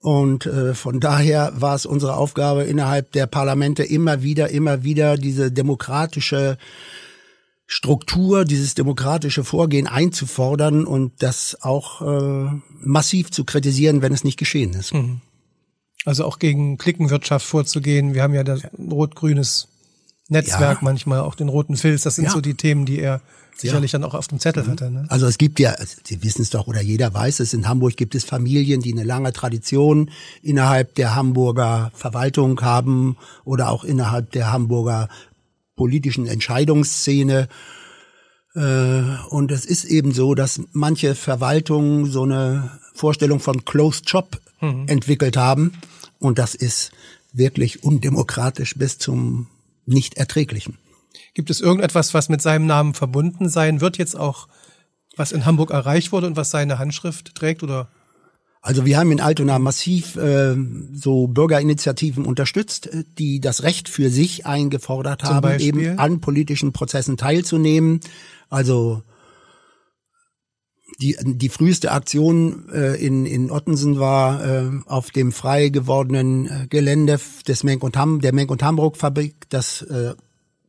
Und 0.02 0.46
äh, 0.46 0.74
von 0.74 1.02
daher 1.02 1.52
war 1.56 1.76
es 1.76 1.86
unsere 1.86 2.16
Aufgabe 2.16 2.64
innerhalb 2.64 3.12
der 3.12 3.28
Parlamente 3.28 3.84
immer 3.84 4.24
wieder, 4.24 4.50
immer 4.50 4.84
wieder 4.84 5.18
diese 5.18 5.52
demokratische 5.52 6.58
Struktur, 7.66 8.46
dieses 8.46 8.74
demokratische 8.74 9.44
Vorgehen 9.44 9.88
einzufordern 9.88 10.86
und 10.86 11.22
das 11.22 11.58
auch 11.62 12.02
äh, 12.02 12.50
massiv 12.82 13.30
zu 13.30 13.44
kritisieren, 13.44 14.02
wenn 14.02 14.14
es 14.14 14.24
nicht 14.24 14.38
geschehen 14.38 14.74
ist. 14.74 14.94
Mhm. 14.94 15.22
Also 16.06 16.26
auch 16.26 16.40
gegen 16.40 16.78
Klickenwirtschaft 16.78 17.46
vorzugehen. 17.46 18.14
Wir 18.14 18.24
haben 18.24 18.34
ja 18.34 18.44
das 18.44 18.62
rot-grünes 18.78 19.68
Netzwerk 20.30 20.78
ja. 20.78 20.80
manchmal, 20.82 21.20
auch 21.20 21.36
den 21.36 21.50
roten 21.50 21.76
Filz. 21.76 22.04
Das 22.04 22.16
sind 22.16 22.26
ja. 22.26 22.32
so 22.32 22.42
die 22.42 22.54
Themen, 22.54 22.86
die 22.86 23.00
er 23.00 23.22
sicherlich 23.56 23.92
ja. 23.92 24.00
dann 24.00 24.10
auch 24.10 24.14
auf 24.14 24.28
dem 24.28 24.40
Zettel 24.40 24.64
mhm. 24.64 24.72
hatte. 24.72 24.92
Ne? 24.92 25.06
Also 25.10 25.28
es 25.28 25.38
gibt 25.38 25.60
ja, 25.60 25.76
Sie 26.04 26.24
wissen 26.24 26.42
es 26.42 26.50
doch 26.50 26.68
oder 26.68 26.82
jeder 26.82 27.14
weiß 27.14 27.40
es, 27.42 27.54
in 27.54 27.68
Hamburg 27.68 27.98
gibt 27.98 28.16
es 28.16 28.24
Familien, 28.24 28.82
die 28.82 28.94
eine 28.94 29.04
lange 29.04 29.34
Tradition 29.34 30.12
innerhalb 30.42 30.96
der 30.96 31.16
Hamburger 31.16 31.92
Verwaltung 31.94 32.62
haben 32.62 33.18
oder 33.44 33.70
auch 33.70 33.84
innerhalb 33.84 34.32
der 34.32 34.52
Hamburger 34.52 35.10
politischen 35.76 36.28
Entscheidungsszene. 36.28 37.48
Äh, 38.56 39.02
und 39.30 39.52
es 39.52 39.66
ist 39.66 39.86
eben 39.86 40.14
so, 40.14 40.36
dass 40.36 40.62
manche 40.72 41.16
Verwaltungen 41.16 42.06
so 42.06 42.24
eine 42.24 42.80
Vorstellung 42.94 43.40
von 43.40 43.66
Closed 43.66 44.10
Job 44.10 44.40
mhm. 44.62 44.86
entwickelt 44.88 45.38
haben. 45.38 45.74
Und 46.20 46.38
das 46.38 46.56
ist 46.56 46.92
wirklich 47.32 47.84
undemokratisch 47.84 48.76
bis 48.76 48.98
zum 48.98 49.48
nicht 49.90 50.16
erträglichen. 50.16 50.78
Gibt 51.34 51.50
es 51.50 51.62
irgendetwas, 51.62 52.14
was 52.14 52.30
mit 52.30 52.42
seinem 52.42 52.66
Namen 52.66 52.94
verbunden 52.94 53.50
sein 53.50 53.82
wird, 53.82 53.98
jetzt 53.98 54.18
auch, 54.18 54.48
was 55.16 55.32
in 55.32 55.46
Hamburg 55.46 55.72
erreicht 55.72 56.12
wurde 56.12 56.28
und 56.28 56.38
was 56.38 56.52
seine 56.52 56.80
Handschrift 56.80 57.36
trägt 57.36 57.64
oder? 57.64 57.90
Also 58.62 58.86
wir 58.86 58.98
haben 58.98 59.12
in 59.12 59.22
Altona 59.22 59.58
massiv 59.58 60.18
äh, 60.18 60.56
so 60.92 61.28
Bürgerinitiativen 61.28 62.26
unterstützt, 62.26 62.88
äh, 62.88 63.04
die 63.18 63.40
das 63.40 63.64
Recht 63.64 63.88
für 63.88 64.10
sich 64.10 64.46
eingefordert 64.46 65.22
Zum 65.22 65.36
haben, 65.36 65.42
Beispiel? 65.42 65.68
eben 65.68 66.00
an 66.00 66.20
politischen 66.20 66.74
Prozessen 66.74 67.16
teilzunehmen. 67.16 68.02
Also 68.50 69.04
die, 71.02 71.16
die 71.22 71.50
früheste 71.50 71.92
Aktion 71.92 72.68
äh, 72.74 72.96
in, 72.96 73.26
in 73.26 73.52
Ottensen 73.52 74.00
war 74.00 74.46
äh, 74.46 74.70
auf 74.86 75.12
dem 75.12 75.32
frei 75.32 75.70
gewordenen 75.70 76.48
äh, 76.48 76.68
Gelände 76.70 77.20
des 77.48 77.64
Menk 77.64 77.84
und 77.84 77.96
Ham, 77.96 78.20
der 78.20 78.34
Menk 78.34 78.52
und 78.52 78.62
Hamburg 78.64 78.98
Fabrik, 78.98 79.36
das 79.50 79.82
äh, 79.84 80.14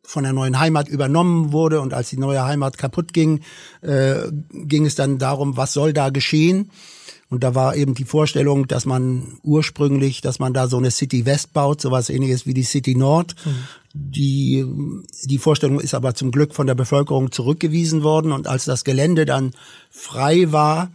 von 0.04 0.22
der 0.24 0.32
neuen 0.32 0.58
Heimat 0.58 0.88
übernommen 0.88 1.52
wurde 1.52 1.80
und 1.80 1.94
als 1.94 2.10
die 2.10 2.16
neue 2.16 2.44
Heimat 2.44 2.78
kaputt 2.78 3.12
ging, 3.12 3.40
äh, 3.82 4.14
ging 4.52 4.86
es 4.86 4.94
dann 4.94 5.18
darum, 5.18 5.56
was 5.56 5.72
soll 5.72 5.92
da 5.92 6.10
geschehen? 6.10 6.70
Und 7.30 7.44
da 7.44 7.54
war 7.54 7.76
eben 7.76 7.94
die 7.94 8.04
Vorstellung, 8.04 8.66
dass 8.66 8.86
man 8.86 9.38
ursprünglich, 9.44 10.20
dass 10.20 10.40
man 10.40 10.52
da 10.52 10.66
so 10.66 10.78
eine 10.78 10.90
City 10.90 11.24
West 11.26 11.52
baut, 11.52 11.80
sowas 11.80 12.10
ähnliches 12.10 12.44
wie 12.44 12.54
die 12.54 12.64
City 12.64 12.96
Nord. 12.96 13.36
Mhm. 13.44 13.50
Die, 13.92 14.66
die 15.24 15.38
Vorstellung 15.38 15.78
ist 15.78 15.94
aber 15.94 16.14
zum 16.14 16.32
Glück 16.32 16.54
von 16.54 16.66
der 16.66 16.74
Bevölkerung 16.74 17.30
zurückgewiesen 17.30 18.02
worden. 18.02 18.32
Und 18.32 18.48
als 18.48 18.64
das 18.64 18.82
Gelände 18.82 19.26
dann 19.26 19.52
frei 19.90 20.50
war, 20.50 20.90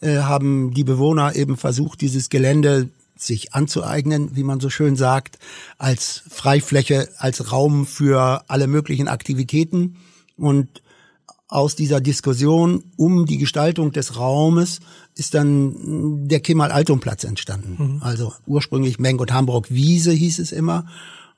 äh, 0.00 0.18
haben 0.18 0.74
die 0.74 0.84
Bewohner 0.84 1.34
eben 1.34 1.56
versucht, 1.56 2.02
dieses 2.02 2.28
Gelände 2.28 2.90
sich 3.16 3.54
anzueignen, 3.54 4.36
wie 4.36 4.44
man 4.44 4.60
so 4.60 4.68
schön 4.68 4.96
sagt, 4.96 5.38
als 5.78 6.22
Freifläche, 6.28 7.08
als 7.16 7.52
Raum 7.52 7.86
für 7.86 8.44
alle 8.48 8.66
möglichen 8.66 9.08
Aktivitäten. 9.08 9.96
Und 10.36 10.82
aus 11.50 11.74
dieser 11.74 12.00
Diskussion 12.00 12.84
um 12.96 13.26
die 13.26 13.36
Gestaltung 13.36 13.90
des 13.90 14.16
Raumes 14.16 14.78
ist 15.16 15.34
dann 15.34 16.28
der 16.28 16.38
Kemal-Altum-Platz 16.38 17.24
entstanden. 17.24 17.94
Mhm. 17.96 18.02
Also 18.02 18.32
ursprünglich 18.46 19.00
Mengot 19.00 19.32
Hamburg 19.32 19.68
Wiese 19.68 20.12
hieß 20.12 20.38
es 20.38 20.52
immer. 20.52 20.86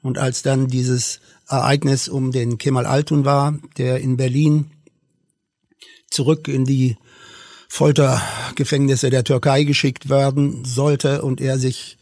Und 0.03 0.19
als 0.19 0.43
dann 0.43 0.69
dieses 0.69 1.21
Ereignis 1.49 2.09
um 2.09 2.31
den 2.31 2.59
Kemal-Altum 2.59 3.25
war, 3.25 3.59
der 3.79 4.01
in 4.01 4.19
Berlin 4.19 4.71
zurück 6.11 6.47
in 6.47 6.67
die 6.67 6.99
Foltergefängnisse 7.69 9.09
der 9.09 9.25
Türkei 9.25 9.65
geschickt 9.65 10.11
werden 10.11 10.67
sollte 10.67 11.23
und 11.23 11.41
er 11.41 11.59
sich 11.59 11.97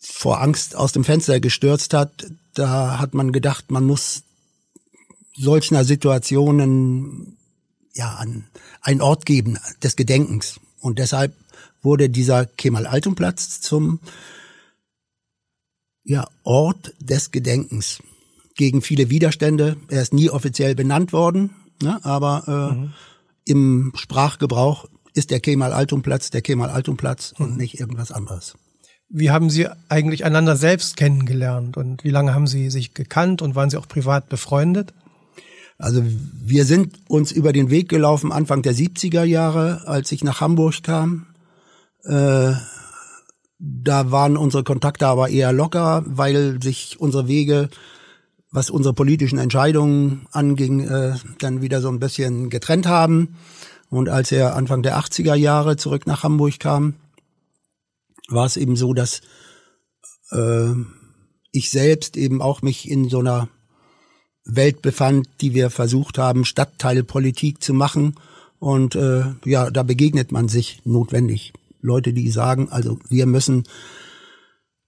vor 0.00 0.40
Angst 0.40 0.76
aus 0.76 0.92
dem 0.92 1.02
Fenster 1.02 1.40
gestürzt 1.40 1.92
hat, 1.92 2.26
da 2.54 3.00
hat 3.00 3.14
man 3.14 3.32
gedacht, 3.32 3.72
man 3.72 3.84
muss 3.84 4.22
solcher 5.38 5.84
Situationen 5.84 7.36
ja 7.94 8.14
an 8.14 8.44
einen 8.80 9.00
Ort 9.00 9.26
geben 9.26 9.58
des 9.82 9.96
Gedenkens. 9.96 10.60
Und 10.80 10.98
deshalb 10.98 11.34
wurde 11.82 12.08
dieser 12.08 12.46
Kemal-Altum-Platz 12.46 13.60
zum 13.60 14.00
ja, 16.04 16.26
Ort 16.42 16.94
des 17.00 17.30
Gedenkens 17.30 18.02
gegen 18.56 18.82
viele 18.82 19.10
Widerstände. 19.10 19.76
Er 19.88 20.02
ist 20.02 20.12
nie 20.12 20.30
offiziell 20.30 20.74
benannt 20.74 21.12
worden, 21.12 21.50
ne, 21.82 22.02
aber 22.04 22.44
äh, 22.46 22.74
mhm. 22.74 22.92
im 23.44 23.92
Sprachgebrauch 23.94 24.86
ist 25.14 25.30
der 25.30 25.40
Kemal-Altum-Platz 25.40 26.30
der 26.30 26.42
Kemal-Altum-Platz 26.42 27.34
mhm. 27.38 27.44
und 27.44 27.56
nicht 27.56 27.78
irgendwas 27.78 28.10
anderes. 28.10 28.56
Wie 29.10 29.30
haben 29.30 29.48
Sie 29.48 29.66
eigentlich 29.88 30.24
einander 30.24 30.56
selbst 30.56 30.96
kennengelernt 30.96 31.76
und 31.76 32.04
wie 32.04 32.10
lange 32.10 32.34
haben 32.34 32.46
Sie 32.46 32.68
sich 32.70 32.94
gekannt 32.94 33.40
und 33.40 33.54
waren 33.54 33.70
Sie 33.70 33.76
auch 33.76 33.88
privat 33.88 34.28
befreundet? 34.28 34.92
Also 35.78 36.02
wir 36.04 36.64
sind 36.64 36.98
uns 37.08 37.30
über 37.30 37.52
den 37.52 37.70
Weg 37.70 37.88
gelaufen 37.88 38.32
Anfang 38.32 38.62
der 38.62 38.74
70er 38.74 39.22
Jahre, 39.22 39.86
als 39.86 40.10
ich 40.10 40.24
nach 40.24 40.40
Hamburg 40.40 40.82
kam. 40.82 41.26
Äh, 42.02 42.52
da 43.60 44.10
waren 44.10 44.36
unsere 44.36 44.64
Kontakte 44.64 45.06
aber 45.06 45.28
eher 45.28 45.52
locker, 45.52 46.02
weil 46.06 46.60
sich 46.60 47.00
unsere 47.00 47.28
Wege, 47.28 47.68
was 48.50 48.70
unsere 48.70 48.94
politischen 48.94 49.38
Entscheidungen 49.38 50.26
anging, 50.32 50.80
äh, 50.80 51.14
dann 51.38 51.62
wieder 51.62 51.80
so 51.80 51.88
ein 51.88 52.00
bisschen 52.00 52.50
getrennt 52.50 52.86
haben. 52.86 53.36
Und 53.88 54.08
als 54.08 54.32
er 54.32 54.56
Anfang 54.56 54.82
der 54.82 54.98
80er 54.98 55.34
Jahre 55.34 55.76
zurück 55.76 56.06
nach 56.06 56.24
Hamburg 56.24 56.58
kam, 56.58 56.94
war 58.28 58.46
es 58.46 58.56
eben 58.56 58.74
so, 58.74 58.94
dass 58.94 59.22
äh, 60.30 60.72
ich 61.52 61.70
selbst 61.70 62.16
eben 62.16 62.42
auch 62.42 62.62
mich 62.62 62.90
in 62.90 63.08
so 63.08 63.20
einer 63.20 63.48
Welt 64.48 64.82
befand, 64.82 65.28
die 65.40 65.54
wir 65.54 65.70
versucht 65.70 66.18
haben, 66.18 66.44
Stadtteilpolitik 66.44 67.62
zu 67.62 67.74
machen. 67.74 68.14
Und 68.58 68.96
äh, 68.96 69.24
ja, 69.44 69.70
da 69.70 69.82
begegnet 69.84 70.32
man 70.32 70.48
sich 70.48 70.80
notwendig. 70.84 71.52
Leute, 71.80 72.12
die 72.12 72.30
sagen, 72.30 72.68
also 72.70 72.98
wir 73.08 73.26
müssen 73.26 73.64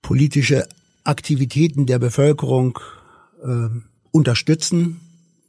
politische 0.02 0.66
Aktivitäten 1.04 1.86
der 1.86 1.98
Bevölkerung 1.98 2.78
äh, 3.44 3.68
unterstützen. 4.10 5.00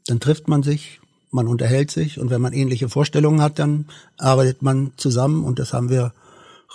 Dann 0.06 0.20
trifft 0.20 0.48
man 0.48 0.62
sich, 0.62 1.00
man 1.32 1.48
unterhält 1.48 1.90
sich 1.90 2.20
und 2.20 2.30
wenn 2.30 2.42
man 2.42 2.54
ähnliche 2.54 2.90
Vorstellungen 2.90 3.42
hat, 3.42 3.60
dann 3.60 3.86
arbeitet 4.18 4.62
man 4.62 4.92
zusammen 4.98 5.44
und 5.44 5.58
das 5.58 5.74
haben 5.74 5.90
wir 5.90 6.14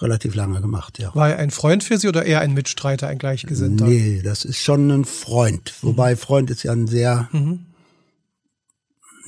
relativ 0.01 0.35
lange 0.35 0.61
gemacht, 0.61 0.99
ja. 0.99 1.15
War 1.15 1.31
er 1.31 1.39
ein 1.39 1.51
Freund 1.51 1.83
für 1.85 1.99
Sie 1.99 2.09
oder 2.09 2.25
eher 2.25 2.41
ein 2.41 2.53
Mitstreiter, 2.53 3.09
ein 3.09 3.19
Gleichgesinnter? 3.19 3.87
Nee, 3.87 4.21
das 4.23 4.45
ist 4.45 4.59
schon 4.59 4.91
ein 4.91 5.05
Freund. 5.05 5.75
Wobei 5.83 6.13
mhm. 6.13 6.19
Freund 6.19 6.51
ist 6.51 6.63
ja 6.63 6.73
ein 6.73 6.87
sehr, 6.87 7.29
mhm. 7.33 7.67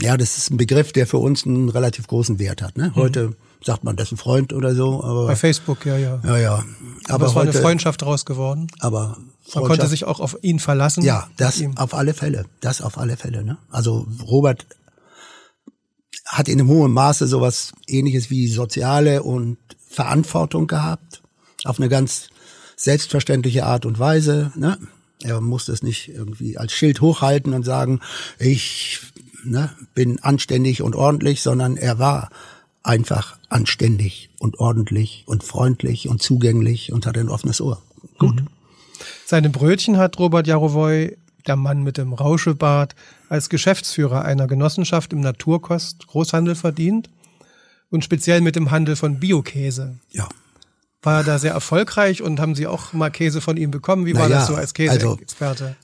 ja, 0.00 0.16
das 0.16 0.36
ist 0.36 0.50
ein 0.50 0.56
Begriff, 0.56 0.92
der 0.92 1.06
für 1.06 1.18
uns 1.18 1.46
einen 1.46 1.68
relativ 1.68 2.06
großen 2.06 2.38
Wert 2.38 2.62
hat. 2.62 2.76
Ne? 2.76 2.88
Mhm. 2.88 2.96
Heute 2.96 3.36
sagt 3.64 3.84
man, 3.84 3.96
das 3.96 4.08
ist 4.08 4.12
ein 4.12 4.16
Freund 4.18 4.52
oder 4.52 4.74
so. 4.74 5.02
Aber, 5.02 5.26
Bei 5.26 5.36
Facebook, 5.36 5.84
ja, 5.86 5.96
ja. 5.96 6.20
Ja, 6.24 6.38
ja. 6.38 6.52
Aber, 6.54 7.14
Aber 7.14 7.26
es 7.26 7.34
war 7.34 7.42
eine 7.42 7.52
Freundschaft 7.52 8.02
draus 8.02 8.24
geworden. 8.24 8.68
aber 8.78 9.16
Man 9.54 9.64
konnte 9.64 9.86
sich 9.86 10.04
auch 10.04 10.20
auf 10.20 10.36
ihn 10.42 10.58
verlassen. 10.58 11.02
ja, 11.02 11.28
das 11.36 11.62
auf 11.76 11.94
alle 11.94 12.14
Fälle, 12.14 12.44
das 12.60 12.82
auf 12.82 12.98
alle 12.98 13.16
Fälle. 13.16 13.42
Ne? 13.42 13.56
Also 13.70 14.06
Robert 14.22 14.66
hat 16.28 16.48
in 16.48 16.60
einem 16.60 16.68
hohen 16.68 16.92
Maße 16.92 17.26
sowas 17.26 17.72
Ähnliches 17.86 18.30
wie 18.30 18.48
soziale 18.48 19.22
und 19.22 19.56
Verantwortung 19.88 20.66
gehabt, 20.66 21.22
auf 21.64 21.80
eine 21.80 21.88
ganz 21.88 22.28
selbstverständliche 22.76 23.64
Art 23.64 23.86
und 23.86 23.98
Weise. 23.98 24.52
Ne? 24.54 24.78
Er 25.22 25.40
musste 25.40 25.72
es 25.72 25.82
nicht 25.82 26.08
irgendwie 26.08 26.58
als 26.58 26.72
Schild 26.72 27.00
hochhalten 27.00 27.54
und 27.54 27.64
sagen, 27.64 28.00
ich 28.38 29.00
ne, 29.42 29.70
bin 29.94 30.20
anständig 30.20 30.82
und 30.82 30.94
ordentlich, 30.94 31.42
sondern 31.42 31.76
er 31.76 31.98
war 31.98 32.28
einfach 32.82 33.38
anständig 33.48 34.30
und 34.38 34.60
ordentlich 34.60 35.24
und 35.26 35.42
freundlich 35.42 36.08
und 36.08 36.22
zugänglich 36.22 36.92
und 36.92 37.06
hatte 37.06 37.20
ein 37.20 37.30
offenes 37.30 37.60
Ohr. 37.60 37.82
Gut. 38.18 38.44
Seine 39.26 39.50
Brötchen 39.50 39.96
hat 39.96 40.18
Robert 40.18 40.46
Jarowoy, 40.46 41.16
der 41.46 41.56
Mann 41.56 41.82
mit 41.82 41.96
dem 41.98 42.12
Rauschebart, 42.12 42.94
als 43.28 43.48
Geschäftsführer 43.48 44.24
einer 44.24 44.46
Genossenschaft 44.46 45.12
im 45.12 45.20
Naturkost 45.20 46.06
Großhandel 46.06 46.54
verdient 46.54 47.10
und 47.90 48.04
speziell 48.04 48.40
mit 48.40 48.56
dem 48.56 48.70
Handel 48.70 48.96
von 48.96 49.20
Biokäse. 49.20 49.96
Ja. 50.10 50.28
War 51.02 51.18
er 51.18 51.24
da 51.24 51.38
sehr 51.38 51.52
erfolgreich 51.52 52.22
und 52.22 52.40
haben 52.40 52.54
Sie 52.54 52.66
auch 52.66 52.92
mal 52.92 53.10
Käse 53.10 53.40
von 53.40 53.56
ihm 53.56 53.70
bekommen? 53.70 54.04
Wie 54.06 54.14
war 54.16 54.28
das 54.28 54.46
so 54.46 54.54
als 54.54 54.74
also- 54.74 55.14
Käseexperte? 55.14 55.76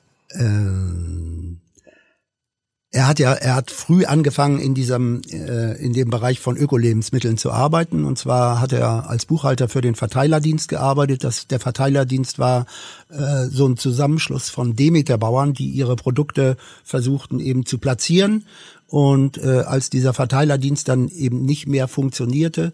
Er 2.95 3.09
hat 3.09 3.19
ja, 3.19 3.33
er 3.33 3.57
hat 3.57 3.73
früh 3.73 4.05
angefangen 4.05 4.61
in 4.61 4.73
diesem, 4.73 5.23
äh, 5.29 5.73
in 5.85 5.95
dem 5.95 6.11
Bereich 6.11 6.39
von 6.39 6.57
Ökolebensmitteln 6.57 7.37
zu 7.37 7.51
arbeiten. 7.51 8.05
Und 8.05 8.21
zwar 8.21 8.61
hat 8.61 8.73
er 8.73 9.11
als 9.11 9.27
Buchhalter 9.27 9.69
für 9.69 9.81
den 9.81 9.97
Verteilerdienst 9.97 10.69
gearbeitet. 10.69 11.25
Das, 11.25 11.49
der 11.49 11.59
Verteilerdienst 11.59 12.39
war 12.39 12.67
äh, 13.09 13.47
so 13.51 13.67
ein 13.67 13.77
Zusammenschluss 13.79 14.49
von 14.49 14.77
Demeter-Bauern, 14.77 15.55
die 15.55 15.71
ihre 15.71 15.97
Produkte 15.97 16.57
versuchten 16.85 17.41
eben 17.41 17.67
zu 17.67 17.79
platzieren. 17.79 18.47
Und 18.87 19.39
äh, 19.39 19.65
als 19.67 19.91
dieser 19.91 20.15
Verteilerdienst 20.15 20.87
dann 20.87 21.09
eben 21.09 21.45
nicht 21.45 21.67
mehr 21.67 21.89
funktionierte, 21.89 22.73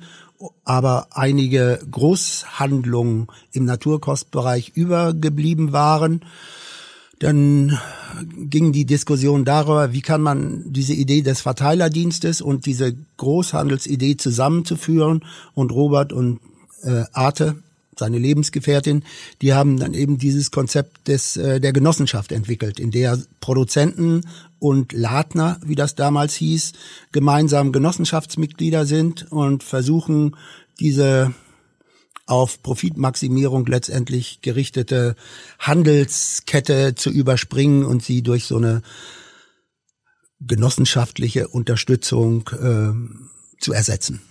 aber 0.67 1.07
einige 1.13 1.81
Großhandlungen 1.91 3.29
im 3.53 3.65
Naturkostbereich 3.65 4.73
übergeblieben 4.75 5.73
waren, 5.73 6.21
dann 7.21 7.79
ging 8.37 8.73
die 8.73 8.87
Diskussion 8.87 9.45
darüber, 9.45 9.93
wie 9.93 10.01
kann 10.01 10.23
man 10.23 10.65
diese 10.67 10.95
Idee 10.95 11.23
des 11.23 11.43
Verteilerdienstes 11.43 12.41
und 12.41 12.67
diese 12.67 12.97
Großhandelsidee 13.19 14.17
zusammenzuführen. 14.17 15.25
Und 15.55 15.71
Robert 15.71 16.13
und 16.13 16.41
äh, 16.83 17.05
Arte, 17.13 17.57
seine 17.99 18.19
Lebensgefährtin, 18.19 19.05
die 19.43 19.53
haben 19.53 19.79
dann 19.79 19.93
eben 19.93 20.17
dieses 20.17 20.51
Konzept 20.51 21.09
des 21.09 21.37
äh, 21.37 21.61
der 21.61 21.75
Genossenschaft 21.75 22.33
entwickelt, 22.33 22.81
in 22.81 22.91
der 22.91 23.19
Produzenten 23.41 24.23
und 24.59 24.95
Ladner, 24.95 25.61
wie 25.63 25.75
das 25.75 25.97
damals 25.97 26.35
hieß, 26.35 26.73
gemeinsam 27.13 27.71
Genossenschaftsmitglieder 27.71 28.87
sind 28.87 29.31
und 29.31 29.63
versuchen, 29.63 30.37
diese 30.81 31.35
auf 32.31 32.63
Profitmaximierung 32.63 33.67
letztendlich 33.67 34.41
gerichtete 34.41 35.17
Handelskette 35.59 36.95
zu 36.95 37.11
überspringen 37.11 37.85
und 37.85 38.03
sie 38.05 38.23
durch 38.23 38.45
so 38.45 38.57
eine 38.57 38.83
genossenschaftliche 40.41 41.49
Unterstützung 41.49 42.49
ähm, 42.61 43.31
zu 43.59 43.73
ersetzen. 43.73 44.23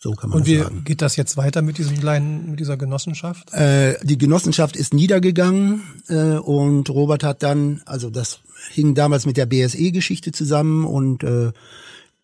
So 0.00 0.12
kann 0.12 0.30
man 0.30 0.40
Und 0.40 0.46
wie 0.46 0.58
sagen. 0.58 0.84
geht 0.84 1.02
das 1.02 1.16
jetzt 1.16 1.36
weiter 1.36 1.62
mit 1.62 1.78
diesem 1.78 1.98
kleinen, 1.98 2.50
mit 2.50 2.60
dieser 2.60 2.76
Genossenschaft? 2.76 3.52
Äh, 3.52 3.96
die 4.04 4.18
Genossenschaft 4.18 4.76
ist 4.76 4.94
niedergegangen 4.94 5.82
äh, 6.08 6.38
und 6.38 6.88
Robert 6.90 7.24
hat 7.24 7.42
dann, 7.42 7.82
also 7.84 8.10
das 8.10 8.40
hing 8.70 8.94
damals 8.94 9.26
mit 9.26 9.36
der 9.36 9.46
BSE-Geschichte 9.46 10.30
zusammen 10.30 10.84
und 10.84 11.24
äh, 11.24 11.52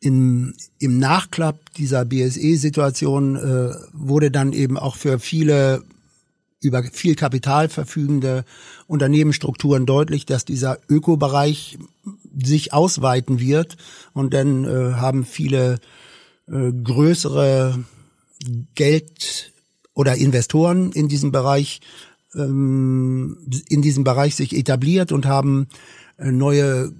in, 0.05 0.55
im 0.79 0.99
Nachklapp 0.99 1.73
dieser 1.75 2.05
BSE-Situation 2.05 3.37
äh, 3.37 3.75
wurde 3.93 4.31
dann 4.31 4.53
eben 4.53 4.77
auch 4.77 4.97
für 4.97 5.19
viele 5.19 5.83
über 6.61 6.83
viel 6.83 7.15
Kapital 7.15 7.69
verfügende 7.69 8.45
Unternehmensstrukturen 8.87 9.87
deutlich, 9.87 10.27
dass 10.27 10.45
dieser 10.45 10.79
Ökobereich 10.89 11.79
sich 12.43 12.73
ausweiten 12.73 13.41
wird. 13.41 13.77
Und 14.13 14.35
dann 14.35 14.65
äh, 14.65 14.95
haben 14.95 15.25
viele 15.25 15.79
äh, 16.49 16.73
größere 16.73 17.83
Geld 18.75 19.53
oder 19.95 20.17
Investoren 20.17 20.93
in 20.93 21.09
diesem 21.09 21.33
Bereich 21.33 21.81
ähm, 22.35 23.39
in 23.69 23.81
diesem 23.81 24.05
Bereich 24.05 24.35
sich 24.35 24.55
etabliert 24.55 25.13
und 25.13 25.25
haben 25.25 25.69
neue 26.19 26.93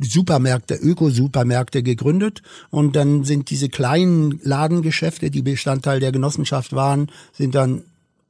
Supermärkte, 0.00 0.74
Ökosupermärkte 0.74 1.82
gegründet. 1.82 2.42
Und 2.70 2.96
dann 2.96 3.24
sind 3.24 3.50
diese 3.50 3.68
kleinen 3.68 4.40
Ladengeschäfte, 4.42 5.30
die 5.30 5.42
Bestandteil 5.42 6.00
der 6.00 6.12
Genossenschaft 6.12 6.72
waren, 6.72 7.10
sind 7.32 7.54
dann 7.54 7.82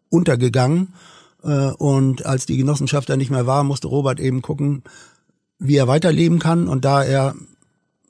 untergegangen. 0.09 0.95
Äh, 1.43 1.71
und 1.73 2.27
als 2.27 2.47
die 2.47 2.57
Genossenschaft 2.57 3.09
dann 3.09 3.19
nicht 3.19 3.31
mehr 3.31 3.47
war, 3.47 3.65
musste 3.65 3.89
Robert 3.89 4.21
eben 4.21 4.43
gucken, 4.43 4.83
wie 5.59 5.77
er 5.77 5.89
weiterleben 5.89 6.39
kann. 6.39 6.69
Und 6.69 6.85
da 6.85 7.03
er 7.03 7.35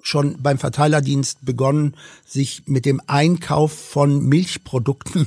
schon 0.03 0.43
beim 0.43 0.59
Verteilerdienst 0.59 1.45
begonnen, 1.45 1.95
sich 2.27 2.63
mit 2.67 2.87
dem 2.87 3.01
Einkauf 3.07 3.73
von 3.73 4.25
Milchprodukten 4.25 5.27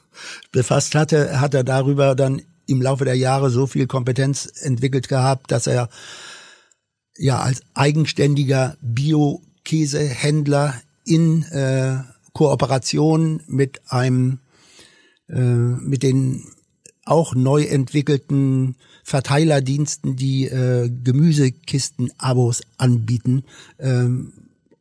befasst 0.52 0.94
hatte, 0.94 1.40
hat 1.40 1.54
er 1.54 1.64
darüber 1.64 2.14
dann 2.14 2.42
im 2.66 2.80
Laufe 2.80 3.04
der 3.04 3.16
Jahre 3.16 3.50
so 3.50 3.66
viel 3.66 3.86
Kompetenz 3.86 4.50
entwickelt 4.62 5.08
gehabt, 5.08 5.50
dass 5.50 5.66
er 5.66 5.90
ja 7.18 7.38
als 7.40 7.62
eigenständiger 7.74 8.76
Bio-Käsehändler 8.80 10.74
in 11.04 11.42
äh, 11.44 11.98
Kooperation 12.32 13.42
mit 13.46 13.80
einem 13.88 14.38
äh, 15.28 15.40
mit 15.40 16.02
den 16.02 16.44
auch 17.04 17.34
neu 17.34 17.64
entwickelten 17.64 18.76
Verteilerdiensten, 19.02 20.16
die 20.16 20.46
äh, 20.46 20.88
Gemüsekisten-Abos 20.88 22.62
anbieten, 22.78 23.44
ähm, 23.78 24.32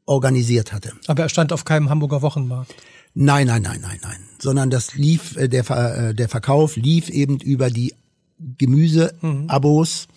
organisiert 0.05 0.71
hatte. 0.71 0.93
Aber 1.07 1.23
er 1.23 1.29
stand 1.29 1.51
auf 1.51 1.65
keinem 1.65 1.89
Hamburger 1.89 2.21
Wochenmarkt. 2.21 2.73
Nein, 3.13 3.47
nein, 3.47 3.61
nein, 3.61 3.81
nein, 3.81 3.99
nein. 4.01 4.19
Sondern 4.39 4.69
das 4.69 4.95
lief, 4.95 5.35
äh, 5.35 5.49
der, 5.49 5.65
Ver- 5.65 6.09
äh, 6.09 6.15
der 6.15 6.29
Verkauf 6.29 6.77
lief 6.77 7.09
eben 7.09 7.39
über 7.39 7.69
die 7.69 7.93
Gemüse-Abos. 8.57 10.07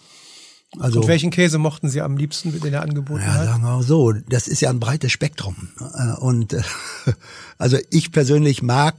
Also, 0.79 1.01
Und 1.01 1.09
welchen 1.09 1.31
Käse 1.31 1.59
mochten 1.59 1.89
Sie 1.89 2.03
am 2.03 2.17
liebsten, 2.17 2.59
den 2.61 2.75
er 2.75 2.83
angeboten 2.83 3.23
ja, 3.23 3.35
hat? 3.35 3.47
sagen 3.47 3.63
wir 3.63 3.77
mal 3.77 3.83
so, 3.83 4.13
das 4.13 4.49
ist 4.49 4.61
ja 4.61 4.71
ein 4.71 4.81
breites 4.81 5.13
Spektrum. 5.13 5.69
Äh, 5.81 6.21
Und 6.21 6.53
äh, 6.53 6.63
also 7.59 7.79
ich 7.91 8.13
persönlich 8.13 8.63
mag 8.63 8.95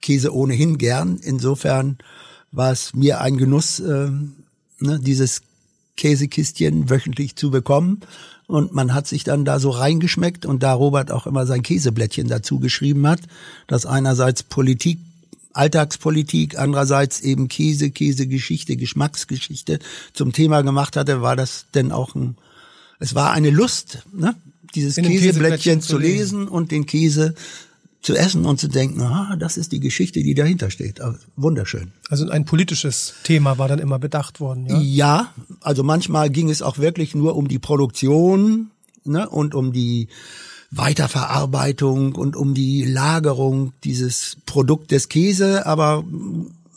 Käse 0.00 0.34
ohnehin 0.34 0.78
gern. 0.78 1.18
Insofern 1.22 1.98
war 2.50 2.72
es 2.72 2.94
mir 2.94 3.20
ein 3.20 3.36
Genuss, 3.36 3.80
ähm, 3.80 4.34
ne, 4.78 4.98
dieses 5.00 5.42
Käsekistchen 5.96 6.88
wöchentlich 6.90 7.36
zu 7.36 7.50
bekommen. 7.50 8.00
Und 8.46 8.74
man 8.74 8.92
hat 8.92 9.06
sich 9.06 9.24
dann 9.24 9.44
da 9.44 9.58
so 9.58 9.70
reingeschmeckt 9.70 10.44
und 10.44 10.62
da 10.62 10.74
Robert 10.74 11.10
auch 11.10 11.26
immer 11.26 11.46
sein 11.46 11.62
Käseblättchen 11.62 12.28
dazu 12.28 12.58
geschrieben 12.58 13.06
hat, 13.06 13.20
dass 13.66 13.86
einerseits 13.86 14.42
Politik, 14.42 14.98
Alltagspolitik, 15.52 16.58
andererseits 16.58 17.20
eben 17.20 17.48
Käse, 17.48 17.90
Käsegeschichte, 17.90 18.76
Geschmacksgeschichte 18.76 19.78
zum 20.12 20.32
Thema 20.32 20.62
gemacht 20.62 20.96
hatte, 20.96 21.22
war 21.22 21.36
das 21.36 21.66
denn 21.74 21.92
auch 21.92 22.14
ein, 22.14 22.36
es 22.98 23.14
war 23.14 23.32
eine 23.32 23.50
Lust, 23.50 24.02
ne? 24.12 24.34
dieses 24.74 24.96
Käseblättchen 24.96 25.80
zu 25.80 25.98
lesen. 25.98 26.48
und 26.48 26.70
den 26.70 26.86
Käse 26.86 27.34
zu 28.00 28.16
essen 28.16 28.46
und 28.46 28.58
zu 28.58 28.68
denken, 28.68 29.00
ah, 29.02 29.36
das 29.38 29.56
ist 29.56 29.70
die 29.70 29.78
Geschichte, 29.78 30.22
die 30.22 30.34
dahinter 30.34 30.70
steht. 30.70 31.00
Wunderschön. 31.36 31.92
Also 32.08 32.28
ein 32.28 32.44
politisches 32.44 33.14
Thema 33.22 33.58
war 33.58 33.68
dann 33.68 33.78
immer 33.78 33.98
bedacht 33.98 34.40
worden, 34.40 34.66
ja? 34.66 34.80
Ja, 34.80 35.32
also 35.60 35.84
manchmal 35.84 36.30
ging 36.30 36.50
es 36.50 36.62
auch 36.62 36.78
wirklich 36.78 37.14
nur 37.14 37.36
um 37.36 37.46
die 37.46 37.60
Produktion 37.60 38.70
ne, 39.04 39.28
und 39.28 39.54
um 39.54 39.72
die 39.72 40.08
Weiterverarbeitung 40.72 42.14
und 42.14 42.34
um 42.34 42.54
die 42.54 42.84
Lagerung 42.84 43.72
dieses 43.84 44.36
Produktes 44.46 45.08
Käse, 45.08 45.66
aber 45.66 46.02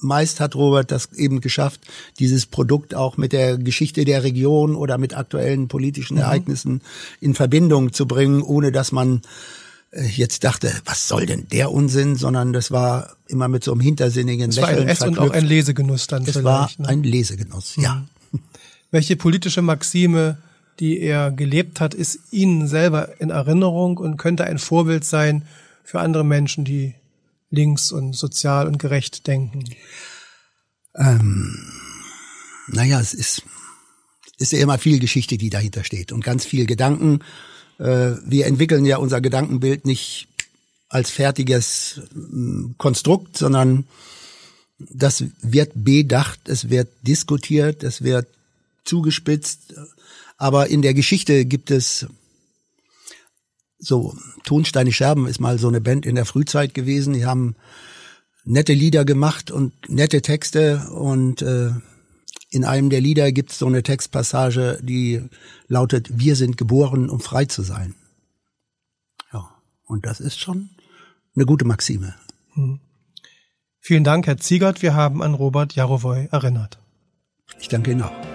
meist 0.01 0.39
hat 0.39 0.55
Robert 0.55 0.91
das 0.91 1.13
eben 1.13 1.41
geschafft, 1.41 1.79
dieses 2.19 2.45
Produkt 2.45 2.93
auch 2.93 3.17
mit 3.17 3.31
der 3.33 3.57
Geschichte 3.57 4.05
der 4.05 4.23
Region 4.23 4.75
oder 4.75 4.97
mit 4.97 5.17
aktuellen 5.17 5.67
politischen 5.67 6.17
Ereignissen 6.17 6.81
in 7.21 7.33
Verbindung 7.33 7.93
zu 7.93 8.05
bringen, 8.05 8.41
ohne 8.41 8.71
dass 8.71 8.91
man 8.91 9.21
äh, 9.91 10.05
jetzt 10.05 10.43
dachte, 10.43 10.71
was 10.85 11.07
soll 11.07 11.25
denn 11.25 11.47
der 11.49 11.71
Unsinn, 11.71 12.15
sondern 12.17 12.53
das 12.53 12.71
war 12.71 13.15
immer 13.27 13.47
mit 13.47 13.63
so 13.63 13.71
einem 13.71 13.81
hintersinnigen 13.81 14.49
Es 14.51 14.57
war 14.61 14.67
ein 14.67 14.75
Lächeln 14.75 14.89
Ess- 14.89 15.01
und 15.01 15.07
auch 15.17 15.23
verknüpft. 15.23 15.41
ein 15.43 15.47
Lesegenuss 15.47 16.07
dann 16.07 16.23
Es 16.23 16.43
war 16.43 16.67
vielleicht. 16.67 16.79
ne? 16.81 16.87
ein 16.89 17.03
Lesegenuss, 17.03 17.75
ja. 17.77 18.05
Welche 18.91 19.15
politische 19.15 19.61
Maxime, 19.61 20.37
die 20.79 20.99
er 20.99 21.31
gelebt 21.31 21.79
hat, 21.79 21.93
ist 21.93 22.19
Ihnen 22.31 22.67
selber 22.67 23.19
in 23.19 23.29
Erinnerung 23.29 23.97
und 23.97 24.17
könnte 24.17 24.43
ein 24.45 24.59
Vorbild 24.59 25.05
sein 25.05 25.43
für 25.83 25.99
andere 25.99 26.25
Menschen, 26.25 26.65
die 26.65 26.95
links 27.49 27.91
und 27.91 28.13
sozial 28.13 28.67
und 28.67 28.77
gerecht 28.79 29.27
denken? 29.27 29.63
Ähm, 30.95 31.57
naja, 32.67 32.99
es 32.99 33.13
ist, 33.13 33.43
ist 34.37 34.51
ja 34.51 34.59
immer 34.59 34.77
viel 34.77 34.99
Geschichte, 34.99 35.37
die 35.37 35.49
dahinter 35.49 35.83
steht 35.83 36.11
und 36.11 36.23
ganz 36.23 36.45
viel 36.45 36.65
Gedanken. 36.65 37.19
Äh, 37.79 38.13
wir 38.25 38.45
entwickeln 38.47 38.85
ja 38.85 38.97
unser 38.97 39.21
Gedankenbild 39.21 39.85
nicht 39.85 40.27
als 40.89 41.09
fertiges 41.09 42.01
äh, 42.15 42.73
Konstrukt, 42.77 43.37
sondern 43.37 43.85
das 44.77 45.23
wird 45.41 45.71
bedacht, 45.75 46.49
es 46.49 46.69
wird 46.69 46.89
diskutiert, 47.01 47.83
es 47.83 48.03
wird 48.03 48.27
zugespitzt. 48.83 49.73
Aber 50.37 50.67
in 50.67 50.81
der 50.81 50.93
Geschichte 50.93 51.45
gibt 51.45 51.71
es 51.71 52.07
so, 53.77 54.15
Tonsteine 54.43 54.91
Scherben 54.91 55.27
ist 55.27 55.39
mal 55.39 55.59
so 55.59 55.67
eine 55.67 55.81
Band 55.81 56.05
in 56.05 56.15
der 56.15 56.25
Frühzeit 56.25 56.73
gewesen. 56.73 57.13
Die 57.13 57.25
haben 57.25 57.55
nette 58.43 58.73
Lieder 58.73 59.05
gemacht 59.05 59.51
und 59.51 59.73
nette 59.89 60.21
Texte 60.21 60.87
und 60.91 61.41
äh, 61.41 61.71
in 62.49 62.63
einem 62.63 62.89
der 62.89 63.01
Lieder 63.01 63.31
gibt 63.31 63.51
es 63.51 63.59
so 63.59 63.65
eine 63.65 63.83
Textpassage, 63.83 64.79
die 64.81 65.21
lautet, 65.67 66.19
wir 66.19 66.35
sind 66.35 66.57
geboren, 66.57 67.09
um 67.09 67.19
frei 67.19 67.45
zu 67.45 67.63
sein. 67.63 67.95
Ja, 69.33 69.49
und 69.85 70.05
das 70.05 70.19
ist 70.19 70.39
schon 70.39 70.69
eine 71.35 71.45
gute 71.45 71.65
Maxime. 71.65 72.15
Hm. 72.53 72.79
Vielen 73.79 74.03
Dank, 74.03 74.25
Herr 74.25 74.37
Ziegert. 74.37 74.81
Wir 74.81 74.93
haben 74.93 75.21
an 75.21 75.33
Robert 75.33 75.75
Jarowoy 75.75 76.27
erinnert. 76.31 76.79
Ich 77.59 77.67
danke 77.67 77.91
Ihnen 77.91 78.03
auch. 78.03 78.34